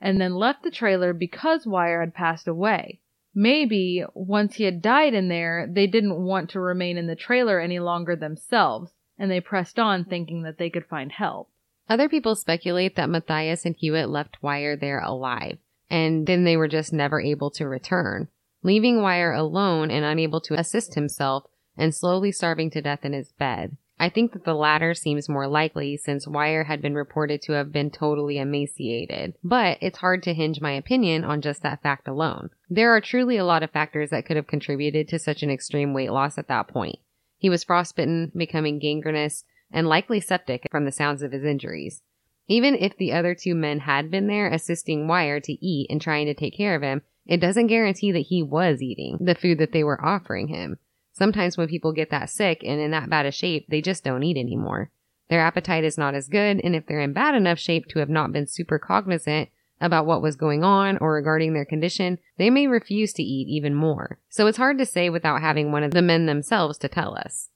[0.01, 3.01] and then left the trailer because Weiher had passed away.
[3.34, 7.59] Maybe once he had died in there, they didn't want to remain in the trailer
[7.59, 11.48] any longer themselves, and they pressed on thinking that they could find help.
[11.88, 15.59] Other people speculate that Mathias and Huett left Weiher there alive,
[15.91, 18.28] and then they were just never able to return,
[18.62, 21.45] leaving Weiher alone and unable to assist himself
[21.76, 23.76] and slowly starving to death in his bed.
[23.99, 27.70] I think that the latter seems more likely since Weiher had been reported to have
[27.70, 32.49] been totally emaciated, but it's hard to hinge my opinion on just that fact alone.
[32.70, 35.93] There are truly a lot of factors that could have contributed to such an extreme
[35.93, 36.99] weight loss at that point.
[37.36, 42.03] He was frostbitten, becoming gangrenous, and likely septic from the sounds of his injuries.
[42.51, 46.26] Even if the other two men had been there assisting Weiher to eat and trying
[46.26, 49.70] to take care of him, it doesn't guarantee that he was eating the food that
[49.70, 50.76] they were offering him.
[51.12, 54.24] Sometimes when people get that sick and in that bad a shape, they just don't
[54.24, 54.90] eat anymore.
[55.28, 58.11] Their appetite is not as good, and if they're in bad enough shape to have
[58.11, 59.48] not been super cognizant
[59.80, 63.76] about what was going on or regarding their condition, they may refuse to eat even
[63.76, 64.18] more.
[64.28, 67.48] So it's hard to say without having one of the men themselves to tell us.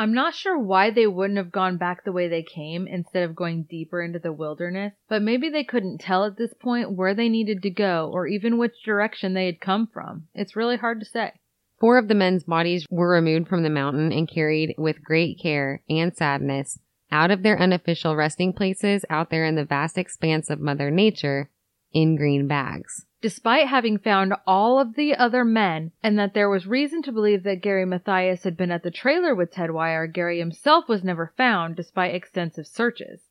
[0.00, 3.36] I'm not sure why they wouldn't have gone back the way they came instead of
[3.36, 7.28] going deeper into the wilderness, but maybe they couldn't tell at this point where they
[7.28, 10.26] needed to go or even which direction they had come from.
[10.34, 11.32] It's really hard to say.
[11.78, 15.82] Four of the men's bodies were removed from the mountain and carried with great care
[15.90, 16.78] and sadness
[17.12, 21.50] out of their unofficial resting places out there in the vast expanse of Mother Nature
[21.92, 23.04] in green bags.
[23.22, 27.42] Despite having found all of the other men and that there was reason to believe
[27.42, 31.34] that Gary Mathias had been at the trailer with Ted Weiher, Gary himself was never
[31.36, 33.28] found despite extensive searches.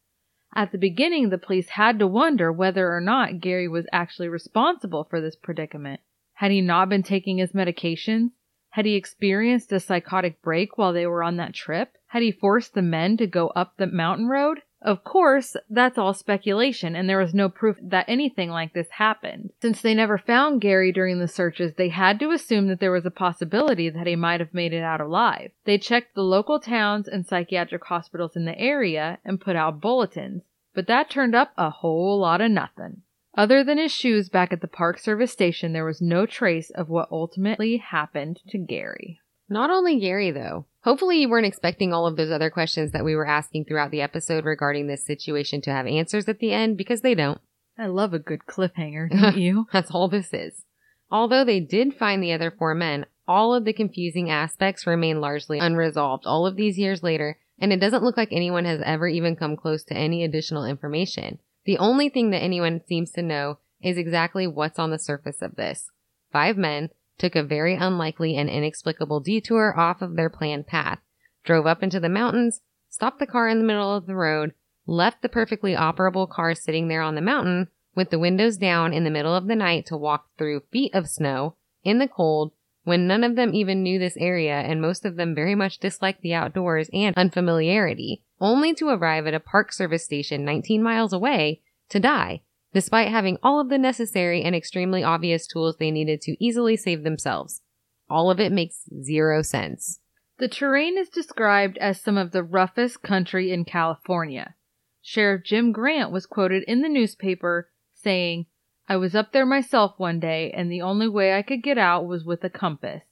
[0.54, 5.06] At the beginning, the police had to wonder whether or not Gary was actually responsible
[5.06, 6.02] for this predicament.
[6.34, 8.32] Had he not been taking his medications?
[8.70, 11.98] Had he experienced a psychotic break while they were on that trip?
[12.08, 14.62] Had he forced the men to go up the mountain road?
[14.82, 19.52] Of course, that's all speculation, and there was no proof that anything like this happened.
[19.62, 23.06] Since they never found Gary during the searches, they had to assume that there was
[23.06, 25.52] a possibility that he might have made it out alive.
[25.66, 30.44] They checked the local towns and psychiatric hospitals in the area and put out bulletins,
[30.74, 33.02] but that turned up a whole lot of nothing.
[33.36, 36.90] Other than his shoes back at the Park Service station, there was no trace of
[36.90, 39.20] what ultimately happened to Gary.
[39.50, 40.66] Not only Gary, though.
[40.84, 44.02] Hopefully, you weren't expecting all of those other questions that we were asking throughout the
[44.02, 47.42] episode regarding this situation to have answers at the end because they don't.
[47.78, 49.68] I love a good cliffhanger, don't you?
[49.74, 50.66] That's all this is.
[51.12, 55.60] Although they did find the other four men, all of the confusing aspects remain largely
[55.60, 59.36] unresolved all of these years later, and it doesn't look like anyone has ever even
[59.36, 61.40] come close to any additional information.
[61.66, 65.56] The only thing that anyone seems to know is exactly what's on the surface of
[65.56, 65.90] this.
[66.32, 66.90] Five men
[67.20, 71.00] took a very unlikely and inexplicable detour off of their planned path,
[71.44, 74.54] drove up into the mountains, stopped the car in the middle of the road,
[74.88, 79.04] left the perfectly operable car sitting there on the mountain with the windows down in
[79.04, 82.52] the middle of the night to walk through feet of snow in the cold
[82.84, 86.22] when none of them even knew this area and most of them very much disliked
[86.22, 91.62] the outdoors and unfamiliarity, only to arrive at a park service station 19 miles away
[91.90, 92.42] to die
[92.74, 97.04] despite having all of the necessary and extremely obvious tools they needed to easily save
[97.04, 97.62] themselves.
[98.10, 100.00] All of it makes zero sense.
[100.38, 104.56] The terrain is described as some of the roughest country in California.
[105.02, 108.46] Sheriff Jim Grant was quoted in the newspaper saying,
[108.88, 112.08] I was up there myself one day, and the only way I could get out
[112.08, 113.04] was with a compass.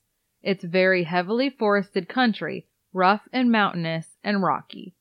[0.41, 4.95] It's very heavily forested country, rough and mountainous and rocky.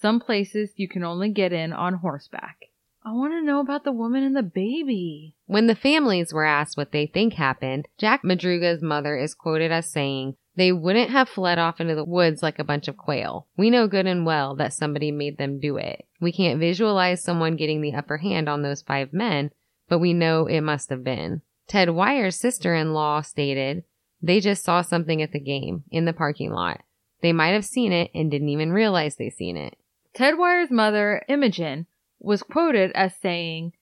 [0.00, 2.69] Some places you can only get in on horseback.
[3.02, 5.34] I want to know about the woman and the baby.
[5.46, 9.90] When the families were asked what they think happened, Jack Madruga's mother is quoted as
[9.90, 13.46] saying, They wouldn't have fled off into the woods like a bunch of quail.
[13.56, 16.06] We know good and well that somebody made them do it.
[16.20, 19.50] We can't visualize someone getting the upper hand on those five men,
[19.88, 21.40] but we know it must have been.
[21.68, 23.84] Ted Weiher's sister in law stated,
[24.20, 26.82] They just saw something at the game, in the parking lot.
[27.22, 29.76] They might have seen it and didn't even realize they seen it.
[30.12, 31.86] Ted Weiher's mother, Imogen,
[32.20, 33.72] was quoted as saying,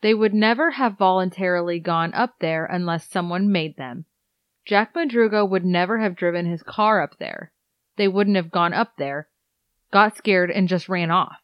[0.00, 4.06] They would never have voluntarily gone up there unless someone made them.
[4.64, 7.52] Jack Madruga would never have driven his car up there.
[7.96, 9.28] They wouldn't have gone up there,
[9.90, 11.38] got scared, and just ran off.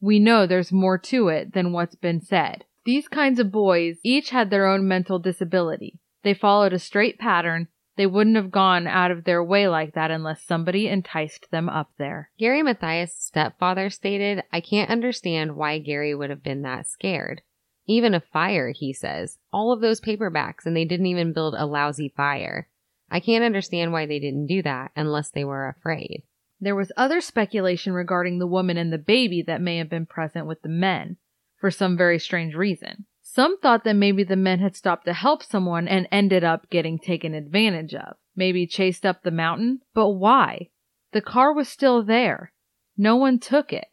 [0.00, 2.64] We know there's more to it than what's been said.
[2.84, 6.00] These kinds of boys each had their own mental disability.
[6.22, 10.10] They followed a straight pattern they wouldn't have gone out of their way like that
[10.10, 12.30] unless somebody enticed them up there.
[12.38, 17.42] Gary Mathias' stepfather stated, I can't understand why Gary would have been that scared.
[17.86, 19.38] Even a fire, he says.
[19.52, 22.68] All of those paperbacks, and they didn't even build a lousy fire.
[23.10, 26.22] I can't understand why they didn't do that unless they were afraid.
[26.60, 30.46] There was other speculation regarding the woman and the baby that may have been present
[30.46, 31.16] with the men,
[31.60, 33.04] for some very strange reason.
[33.34, 36.98] Some thought that maybe the men had stopped to help someone and ended up getting
[36.98, 38.16] taken advantage of.
[38.36, 39.80] Maybe chased up the mountain.
[39.94, 40.68] But why?
[41.12, 42.52] The car was still there.
[42.94, 43.86] No one took it.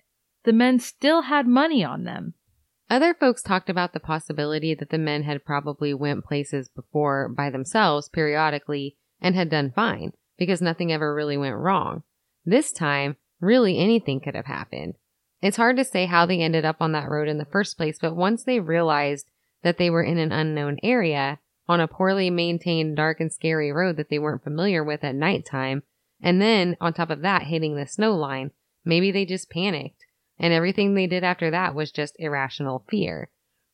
[0.43, 2.33] The men still had money on them.
[2.89, 7.49] Other folks talked about the possibility that the men had probably went places before by
[7.49, 12.03] themselves periodically and had done fine because nothing ever really went wrong.
[12.43, 14.95] This time, really anything could have happened.
[15.41, 17.97] It's hard to say how they ended up on that road in the first place,
[17.99, 19.29] but once they realized
[19.63, 23.95] that they were in an unknown area on a poorly maintained, dark and scary road
[23.97, 25.83] that they weren't familiar with at nighttime,
[26.21, 28.51] and then on top of that hitting the snow line,
[28.83, 30.05] maybe they just panicked,
[30.37, 33.29] and everything they did after that was just irrational fear.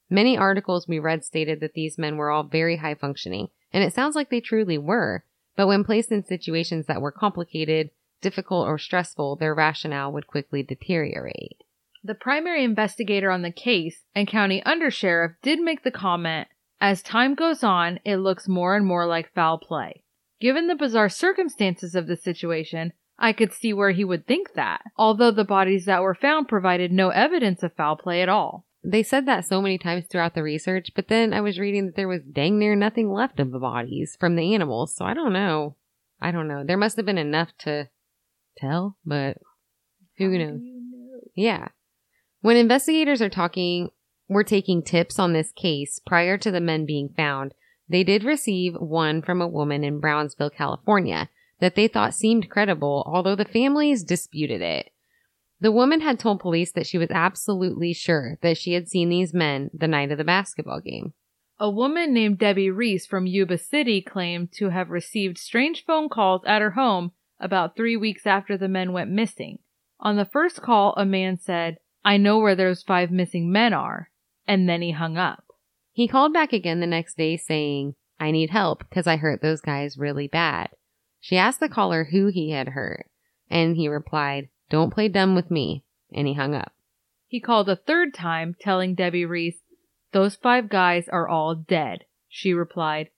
[0.09, 3.93] Many articles we read stated that these men were all very high functioning, and it
[3.93, 5.23] sounds like they truly were,
[5.55, 7.89] but when placed in situations that were complicated,
[8.25, 11.61] difficult, or stressful, their rationale would quickly deteriorate.
[12.03, 16.47] The primary investigator on the case and county undersheriff did make the comment
[16.81, 20.03] as time goes on, it looks more and more like foul play.
[20.41, 24.81] Given the bizarre circumstances of the situation, I could see where he would think that,
[24.97, 28.65] although the bodies that were found provided no evidence of foul play at all.
[28.83, 31.95] They said that so many times throughout the research, but then I was reading that
[31.95, 35.33] there was dang near nothing left of the bodies from the animals, so I don't
[35.33, 35.75] know.
[36.21, 36.63] I don't know.
[36.63, 37.89] There must have been enough to
[38.57, 39.37] tell, but
[40.17, 40.61] who How knows?
[40.61, 41.19] you know?
[41.35, 41.67] Yeah.
[42.41, 43.89] When investigators are talking,
[44.27, 47.53] were taking tips on this case prior to the men being found,
[47.87, 51.29] they did receive one from a woman in Brownsville, California,
[51.59, 54.91] that they thought seemed credible, although the families disputed it.
[55.61, 59.33] The woman had told police that she was absolutely sure that she had seen these
[59.33, 61.13] men the night of the basketball game.
[61.59, 66.41] A woman named Debbie Reese from Yuba City claimed to have received strange phone calls
[66.45, 69.59] at her home about three weeks after the men went missing.
[69.99, 74.11] On the first call, a man said, I know where those five missing men are,
[74.47, 75.43] and then he hung up.
[75.91, 79.61] He called back again the next day saying, I need help because I hurt those
[79.61, 80.69] guys really bad.
[81.19, 83.07] She asked the caller who he had hurt,
[83.49, 85.83] and he replied, Don't play dumb with me,
[86.13, 86.73] and he hung up.
[87.27, 89.61] He called a third time, telling Debbie Reese,
[90.11, 92.05] Those five guys are all dead.
[92.29, 93.09] She replied,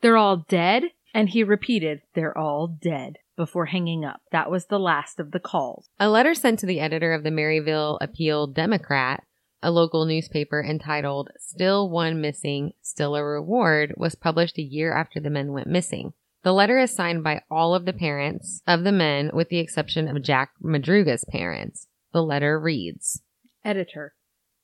[0.00, 0.84] They're all dead?
[1.12, 4.20] And he repeated, They're all dead, before hanging up.
[4.32, 5.88] That was the last of the calls.
[6.00, 9.24] A letter sent to the editor of the Marysville Appeal Democrat,
[9.62, 15.20] a local newspaper entitled Still One Missing, Still a Reward, was published a year after
[15.20, 16.12] the men went missing.
[16.42, 20.06] The letter is signed by all of the parents of the men, with the exception
[20.06, 21.88] of Jack Madruga's parents.
[22.12, 23.22] The letter reads
[23.64, 24.14] Editor.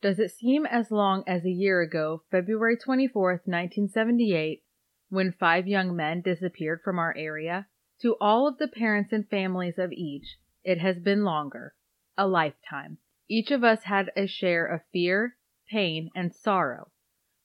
[0.01, 4.63] Does it seem as long as a year ago, February 24th, 1978,
[5.11, 7.67] when five young men disappeared from our area?
[8.03, 11.75] To all of the parents and families of each, it has been longer.
[12.19, 12.99] A lifetime.
[13.29, 15.37] Each of us had a share of fear,
[15.71, 16.91] pain, and sorrow.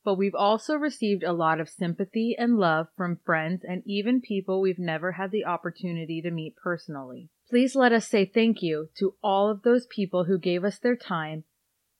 [0.03, 4.59] But we've also received a lot of sympathy and love from friends and even people
[4.59, 7.29] we've never had the opportunity to meet personally.
[7.49, 10.95] Please let us say thank you to all of those people who gave us their
[10.95, 11.43] time,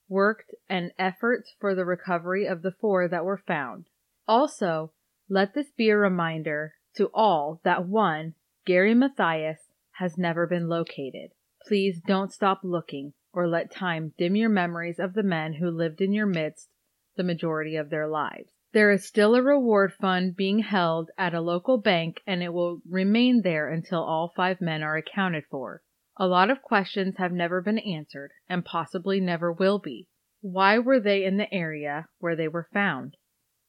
[0.08, 3.86] worked, and efforts for the recovery of the four that were found.
[4.26, 4.90] Also,
[5.28, 8.34] let this be a reminder to all that one,
[8.68, 11.30] Gary Mathias, has never been located.
[11.66, 16.02] Please don't stop looking or let time dim your memories of the men who lived
[16.02, 16.68] in your midst
[17.16, 18.52] the majority of their lives.
[18.74, 22.82] There is still a reward fund being held at a local bank and it will
[22.86, 25.80] remain there until all five men are accounted for.
[26.18, 30.08] A lot of questions have never been answered and possibly never will be.
[30.42, 33.16] Why were they in the area where they were found?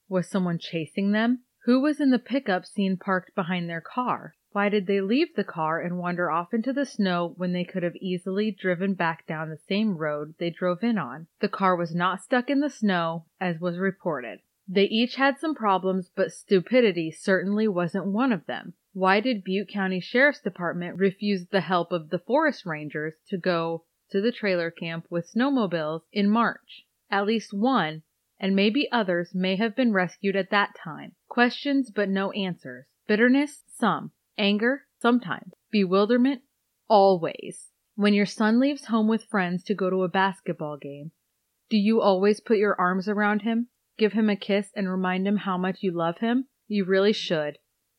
[0.09, 1.45] Was someone chasing them?
[1.63, 4.33] Who was in the pickup seen parked behind their car?
[4.51, 7.83] Why did they leave the car and wander off into the snow when they could
[7.83, 11.27] have easily driven back down the same road they drove in on?
[11.39, 14.39] The car was not stuck in the snow, as was reported.
[14.67, 18.73] They each had some problems, but stupidity certainly wasn't one of them.
[18.93, 23.85] Why did Butte County Sheriff's Department refuse the help of the forest rangers to go
[24.09, 26.85] to the trailer camp with snowmobiles in March?
[27.11, 28.01] At least one,
[28.39, 31.11] and maybe others, may have been rescued at that time.
[31.27, 32.87] Questions, but no answers.
[33.07, 34.11] Bitterness, some.
[34.39, 35.51] Anger, sometimes.
[35.69, 36.41] Bewilderment,
[36.87, 37.67] always.
[37.95, 41.11] When your son leaves home with friends to go to a basketball game,
[41.69, 43.67] do you always put your arms around him?
[43.99, 47.57] give him a kiss, and remind him how much you love him, you really should.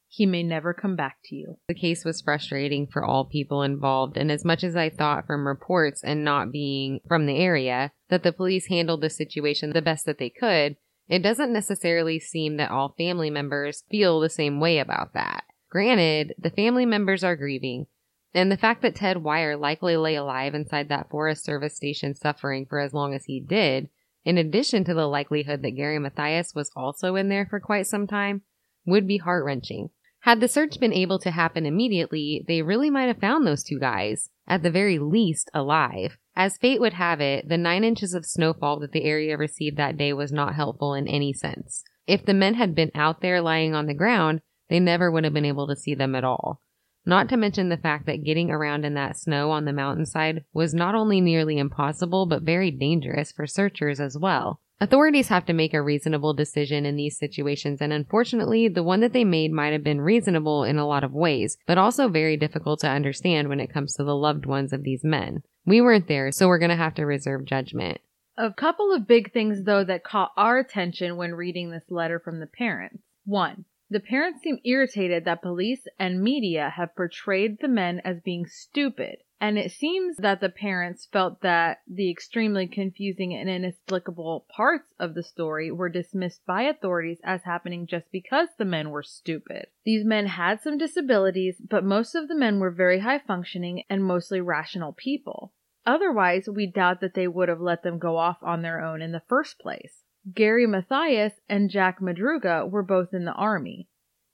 [0.08, 1.58] He may never come back to you.
[1.68, 5.46] The case was frustrating for all people involved, and as much as I thought from
[5.46, 10.06] reports and not being from the area that the police handled the situation the best
[10.06, 10.76] that they could,
[11.08, 15.44] it doesn't necessarily seem that all family members feel the same way about that.
[15.70, 17.86] Granted, the family members are grieving,
[18.34, 22.66] and the fact that Ted Weiher likely lay alive inside that Forest Service station suffering
[22.66, 23.88] for as long as he did
[24.24, 28.06] in addition to the likelihood that Gary Mathias was also in there for quite some
[28.06, 28.42] time,
[28.86, 29.90] would be heart wrenching.
[30.20, 33.78] Had the search been able to happen immediately, they really might have found those two
[33.78, 36.18] guys, at the very least, alive.
[36.36, 39.96] As fate would have it, the nine inches of snowfall that the area received that
[39.96, 41.82] day was not helpful in any sense.
[42.06, 45.34] If the men had been out there lying on the ground, they never would have
[45.34, 46.62] been able to see them at all.
[47.04, 50.72] Not to mention the fact that getting around in that snow on the mountainside was
[50.72, 54.60] not only nearly impossible, but very dangerous for searchers as well.
[54.82, 59.12] Authorities have to make a reasonable decision in these situations, and unfortunately, the one that
[59.12, 62.80] they made might have been reasonable in a lot of ways, but also very difficult
[62.80, 65.42] to understand when it comes to the loved ones of these men.
[65.66, 68.00] We weren't there, so we're going to have to reserve judgment.
[68.38, 72.40] A couple of big things, though, that caught our attention when reading this letter from
[72.40, 73.02] the parents.
[73.26, 78.46] One, the parents seem irritated that police and media have portrayed the men as being
[78.46, 84.94] stupid, and it seems that the parents felt that the extremely confusing and inexplicable parts
[85.00, 89.66] of the story were dismissed by authorities as happening just because the men were stupid.
[89.84, 94.04] These men had some disabilities, but most of the men were very high functioning and
[94.04, 95.52] mostly rational people.
[95.86, 99.12] Otherwise, we doubt that they would have let them go off on their own in
[99.12, 99.99] the first place.
[100.34, 103.88] Gary Mathias and Jack Madruga were both in the Army.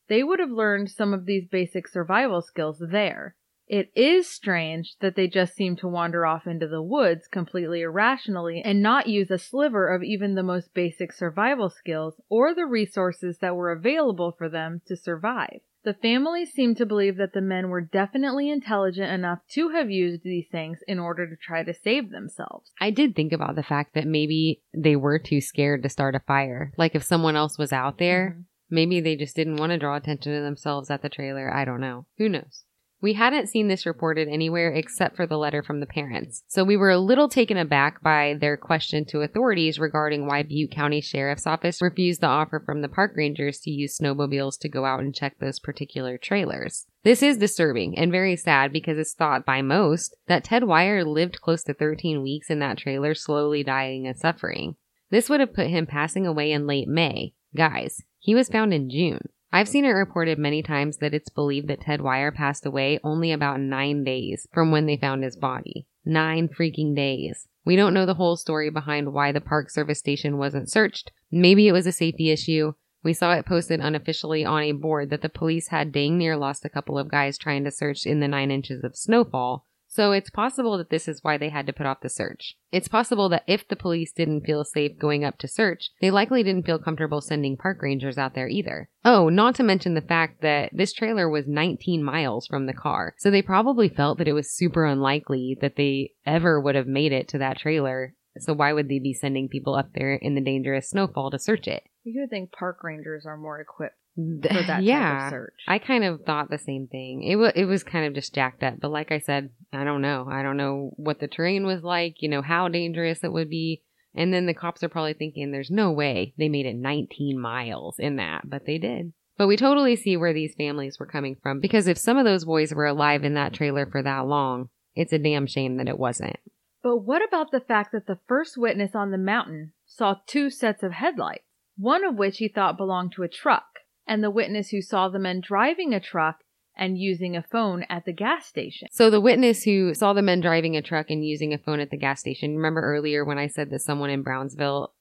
[0.09, 3.37] They would have learned some of these basic survival skills there.
[3.69, 8.63] It is strange that they just seem to wander off into the woods completely irrationally
[8.65, 13.39] and not use a sliver of even the most basic survival skills or the resources
[13.39, 15.61] that were available for them to survive.
[15.87, 20.25] The family seemed to believe that the men were definitely intelligent enough to have used
[20.25, 22.73] these things in order to try to save themselves.
[22.81, 26.21] I did think about the fact that maybe they were too scared to start a
[26.27, 26.73] fire.
[26.77, 28.45] Like if someone else was out there, Mhm.
[28.69, 31.55] maybe they just didn't want to draw attention to themselves at the trailer.
[31.55, 32.07] I don't know.
[32.19, 32.65] Who knows?
[33.03, 36.43] We hadn't seen this reported anywhere except for the letter from the parents.
[36.49, 40.71] So we were a little taken aback by their question to authorities regarding why Butte
[40.71, 44.87] County Sheriff's Office refused the offer from the park rangers to use snowmobiles to go
[44.87, 46.87] out and check those particular trailers.
[47.05, 51.41] This is disturbing and very sad because it's thought by most that Ted Weiher lived
[51.43, 54.77] close to 13 weeks in that trailer, slowly dying and suffering.
[55.11, 57.35] This would have put him passing away in late May.
[57.55, 59.29] Guys, he was found in June.
[59.57, 63.33] I've seen it reported many times that it's believed that Ted Weiher passed away only
[63.33, 65.87] about nine days from when they found his body.
[66.05, 67.49] Nine freaking days.
[67.65, 71.11] We don't know the whole story behind why the Park Service station wasn't searched.
[71.33, 72.75] Maybe it was a safety issue.
[73.03, 76.67] We saw it posted unofficially on a board that the police had dang near lost
[76.67, 79.66] a couple of guys trying to search in the nine inches of snowfall.
[79.97, 82.55] So it's possible that this is why they had to put off the search.
[82.71, 86.43] It's possible that if the police didn't feel safe going up to search, they likely
[86.43, 88.91] didn't feel comfortable sending park rangers out there either.
[89.07, 93.15] Oh, not to mention the fact that this trailer was 19 miles from the car.
[93.17, 97.13] So they probably felt that it was super unlikely that they ever would have made
[97.13, 98.13] it to that trailer.
[98.41, 101.67] So why would they be sending people up there in the dangerous snowfall to search
[101.67, 101.85] it?
[102.05, 105.31] You would think park rangers are more equipped for that yeah.
[105.31, 105.55] search.
[105.69, 107.23] I kind of thought the same thing.
[107.23, 110.03] It was it was kind of just jacked up, but like I said, I don't
[110.03, 110.27] know.
[110.31, 112.17] I don't know what the terrain was like.
[112.21, 113.83] You know how dangerous it would be.
[114.15, 117.99] And then the cops are probably thinking, "There's no way they made it 19 miles
[117.99, 119.13] in that," but they did.
[119.37, 122.47] But we totally see where these families were coming from because if some of those
[122.47, 125.99] boys were alive in that trailer for that long, it's a damn shame that it
[125.99, 126.39] wasn't.
[126.83, 130.83] But what about the fact that the first witness on the mountain saw two sets
[130.83, 131.45] of headlights,
[131.77, 133.67] one of which he thought belonged to a truck,
[134.07, 136.39] and the witness who saw the men driving a truck
[136.77, 138.89] and using a phone at the gas station?
[138.93, 141.91] So the witness who saw the men driving a truck and using a phone at
[141.91, 144.93] the gas station, remember earlier when I said that someone in Brownsville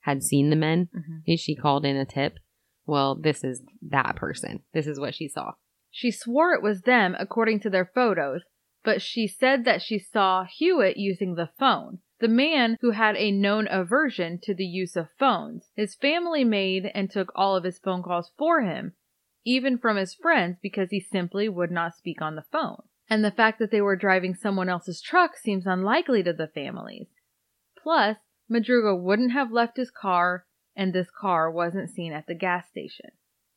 [0.00, 0.88] had seen the men?
[0.94, 1.38] Mhm.
[1.38, 2.38] She called in a tip.
[2.86, 4.62] Well, this is that person.
[4.72, 5.52] This is what she saw.
[5.90, 8.42] She swore it was them according to their photos,
[8.82, 12.00] but she said that she saw Huett using the phone.
[12.20, 15.70] The man who had a known aversion to the use of phones.
[15.74, 18.94] His family made and took all of his phone calls for him,
[19.44, 22.82] even from his friends because he simply would not speak on the phone.
[23.10, 27.08] And the fact that they were driving someone else's truck seems unlikely to the families.
[27.76, 28.16] Plus,
[28.48, 33.10] Madruga wouldn't have left his car, and this car wasn't seen at the gas station.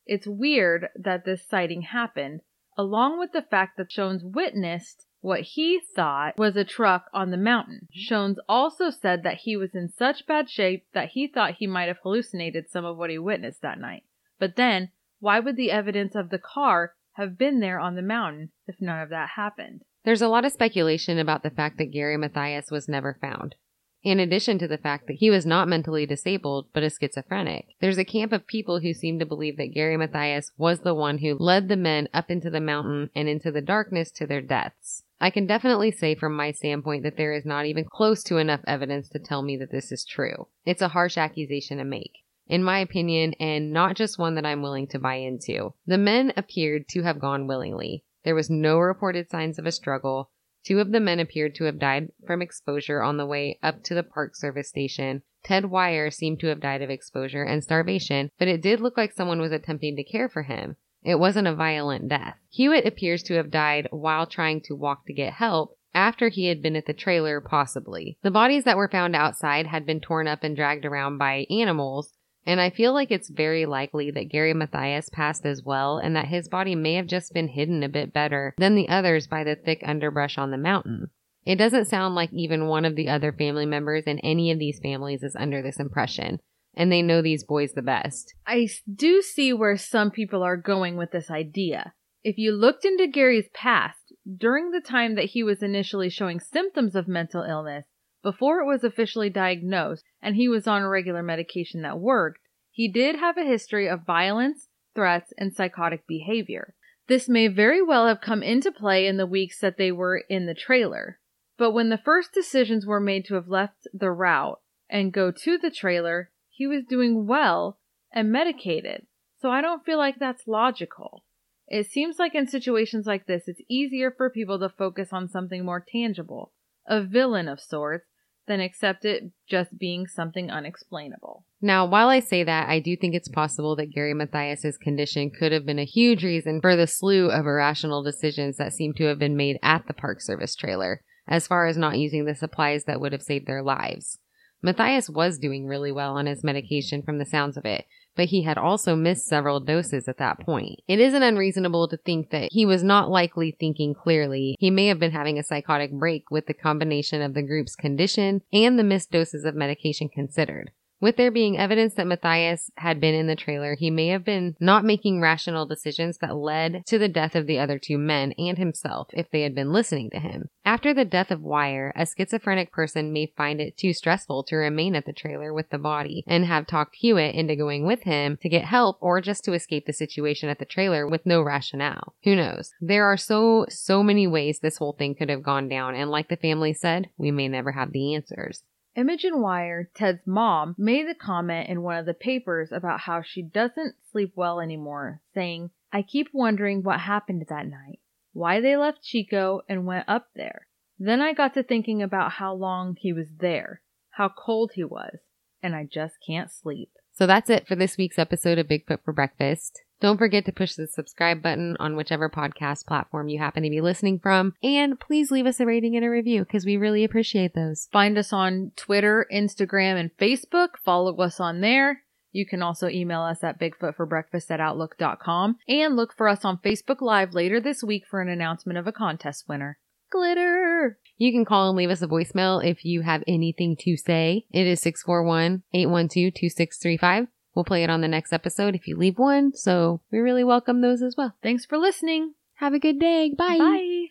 [0.04, 2.40] It's weird that this sighting happened,
[2.76, 7.36] along with the fact that Schons witnessed what he thought was a truck on the
[7.36, 7.86] mountain.
[7.86, 8.14] Mm-hmm.
[8.14, 11.88] Schons also said that he was in such bad shape that he thought he might
[11.88, 14.04] have hallucinated some of what he witnessed that night.
[14.38, 14.90] But then,
[15.20, 19.00] why would the evidence of the car have been there on the mountain if none
[19.00, 19.82] of that happened?
[20.04, 23.56] There's a lot of speculation about the fact that Gary Mathias was never found.
[24.04, 27.98] In addition to the fact that he was not mentally disabled, but a schizophrenic, there's
[27.98, 31.34] a camp of people who seem to believe that Gary Mathias was the one who
[31.34, 35.02] led the men up into the mountain and into the darkness to their deaths.
[35.20, 38.60] I can definitely say from my standpoint that there is not even close to enough
[38.66, 40.46] evidence to tell me that this is true.
[40.64, 42.18] It's a harsh accusation to make.
[42.46, 45.74] In my opinion, and not just one that I'm willing to buy into.
[45.86, 48.04] The men appeared to have gone willingly.
[48.24, 50.30] There was no reported signs of a struggle.
[50.64, 53.94] Two of the men appeared to have died from exposure on the way up to
[53.94, 55.22] the Park Service station.
[55.44, 59.12] Ted Weiher seemed to have died of exposure and starvation, but it did look like
[59.12, 60.76] someone was attempting to care for him.
[61.04, 62.36] It wasn't a violent death.
[62.58, 66.60] Huett appears to have died while trying to walk to get help after he had
[66.62, 68.18] been at the trailer, possibly.
[68.22, 72.12] The bodies that were found outside had been torn up and dragged around by animals,
[72.46, 76.28] and I feel like it's very likely that Gary Mathias passed as well and that
[76.28, 79.54] his body may have just been hidden a bit better than the others by the
[79.54, 81.10] thick underbrush on the mountain.
[81.44, 84.80] It doesn't sound like even one of the other family members in any of these
[84.80, 86.40] families is under this impression,
[86.78, 88.32] and they know these boys the best.
[88.46, 91.92] I do see where some people are going with this idea.
[92.22, 96.94] If you looked into Gary's past, during the time that he was initially showing symptoms
[96.94, 97.84] of mental illness,
[98.22, 102.38] before it was officially diagnosed and he was on a regular medication that worked,
[102.70, 106.74] he did have a history of violence, threats, and psychotic behavior.
[107.08, 110.46] This may very well have come into play in the weeks that they were in
[110.46, 111.18] the trailer.
[111.56, 115.58] But when the first decisions were made to have left the route and go to
[115.58, 117.78] the trailer, he was doing well
[118.12, 119.06] and medicated.
[119.40, 121.22] So I don't feel like that's logical.
[121.68, 125.64] It seems like in situations like this, it's easier for people to focus on something
[125.64, 126.52] more tangible,
[126.84, 128.06] a villain of sorts,
[128.48, 131.44] than accept it just being something unexplainable.
[131.60, 135.52] Now, while I say that, I do think it's possible that Gary Mathias's condition could
[135.52, 139.20] have been a huge reason for the slew of irrational decisions that seem to have
[139.20, 143.00] been made at the Park Service trailer, as far as not using the supplies that
[143.00, 144.18] would have saved their lives.
[144.62, 147.84] Mathias was doing really well on his medication from the sounds of it,
[148.16, 150.80] but he had also missed several doses at that point.
[150.88, 154.56] It isn't unreasonable to think that he was not likely thinking clearly.
[154.58, 158.42] He may have been having a psychotic break with the combination of the group's condition
[158.52, 160.72] and the missed doses of medication considered.
[161.00, 164.56] With there being evidence that Mathias had been in the trailer, he may have been
[164.58, 168.58] not making rational decisions that led to the death of the other two men and
[168.58, 170.48] himself if they had been listening to him.
[170.64, 174.96] After the death of Weiher, a schizophrenic person may find it too stressful to remain
[174.96, 178.48] at the trailer with the body and have talked Huett into going with him to
[178.48, 182.14] get help or just to escape the situation at the trailer with no rationale.
[182.24, 182.72] Who knows?
[182.80, 186.28] There are so, so many ways this whole thing could have gone down, and like
[186.28, 188.64] the family said, we may never have the answers.
[188.98, 193.42] Imogen Weiher, Ted's mom, made the comment in one of the papers about how she
[193.42, 198.00] doesn't sleep well anymore, saying, I keep wondering what happened that night,
[198.32, 200.66] why they left Chico and went up there.
[200.98, 205.18] Then I got to thinking about how long he was there, how cold he was,
[205.62, 206.90] and I just can't sleep.
[207.12, 209.82] So that's it for this week's episode of Bigfoot for Breakfast.
[210.00, 213.80] Don't forget to push the subscribe button on whichever podcast platform you happen to be
[213.80, 214.54] listening from.
[214.62, 217.88] And please leave us a rating and a review because we really appreciate those.
[217.92, 220.70] Find us on Twitter, Instagram, and Facebook.
[220.84, 222.02] Follow us on there.
[222.30, 227.00] You can also email us at bigfootforbreakfast at outlook.com and look for us on Facebook
[227.00, 229.78] Live later this week for an announcement of a contest winner.
[230.10, 230.98] Glitter!
[231.16, 234.44] You can call and leave us a voicemail if you have anything to say.
[234.52, 237.26] It is 641 812 2635.
[237.54, 240.80] We'll play it on the next episode if you leave one, so we really welcome
[240.80, 241.34] those as well.
[241.42, 242.34] Thanks for listening.
[242.54, 243.32] Have a good day.
[243.36, 243.58] Bye.
[243.58, 244.06] Bye.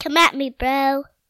[0.00, 1.04] Come at me, bro.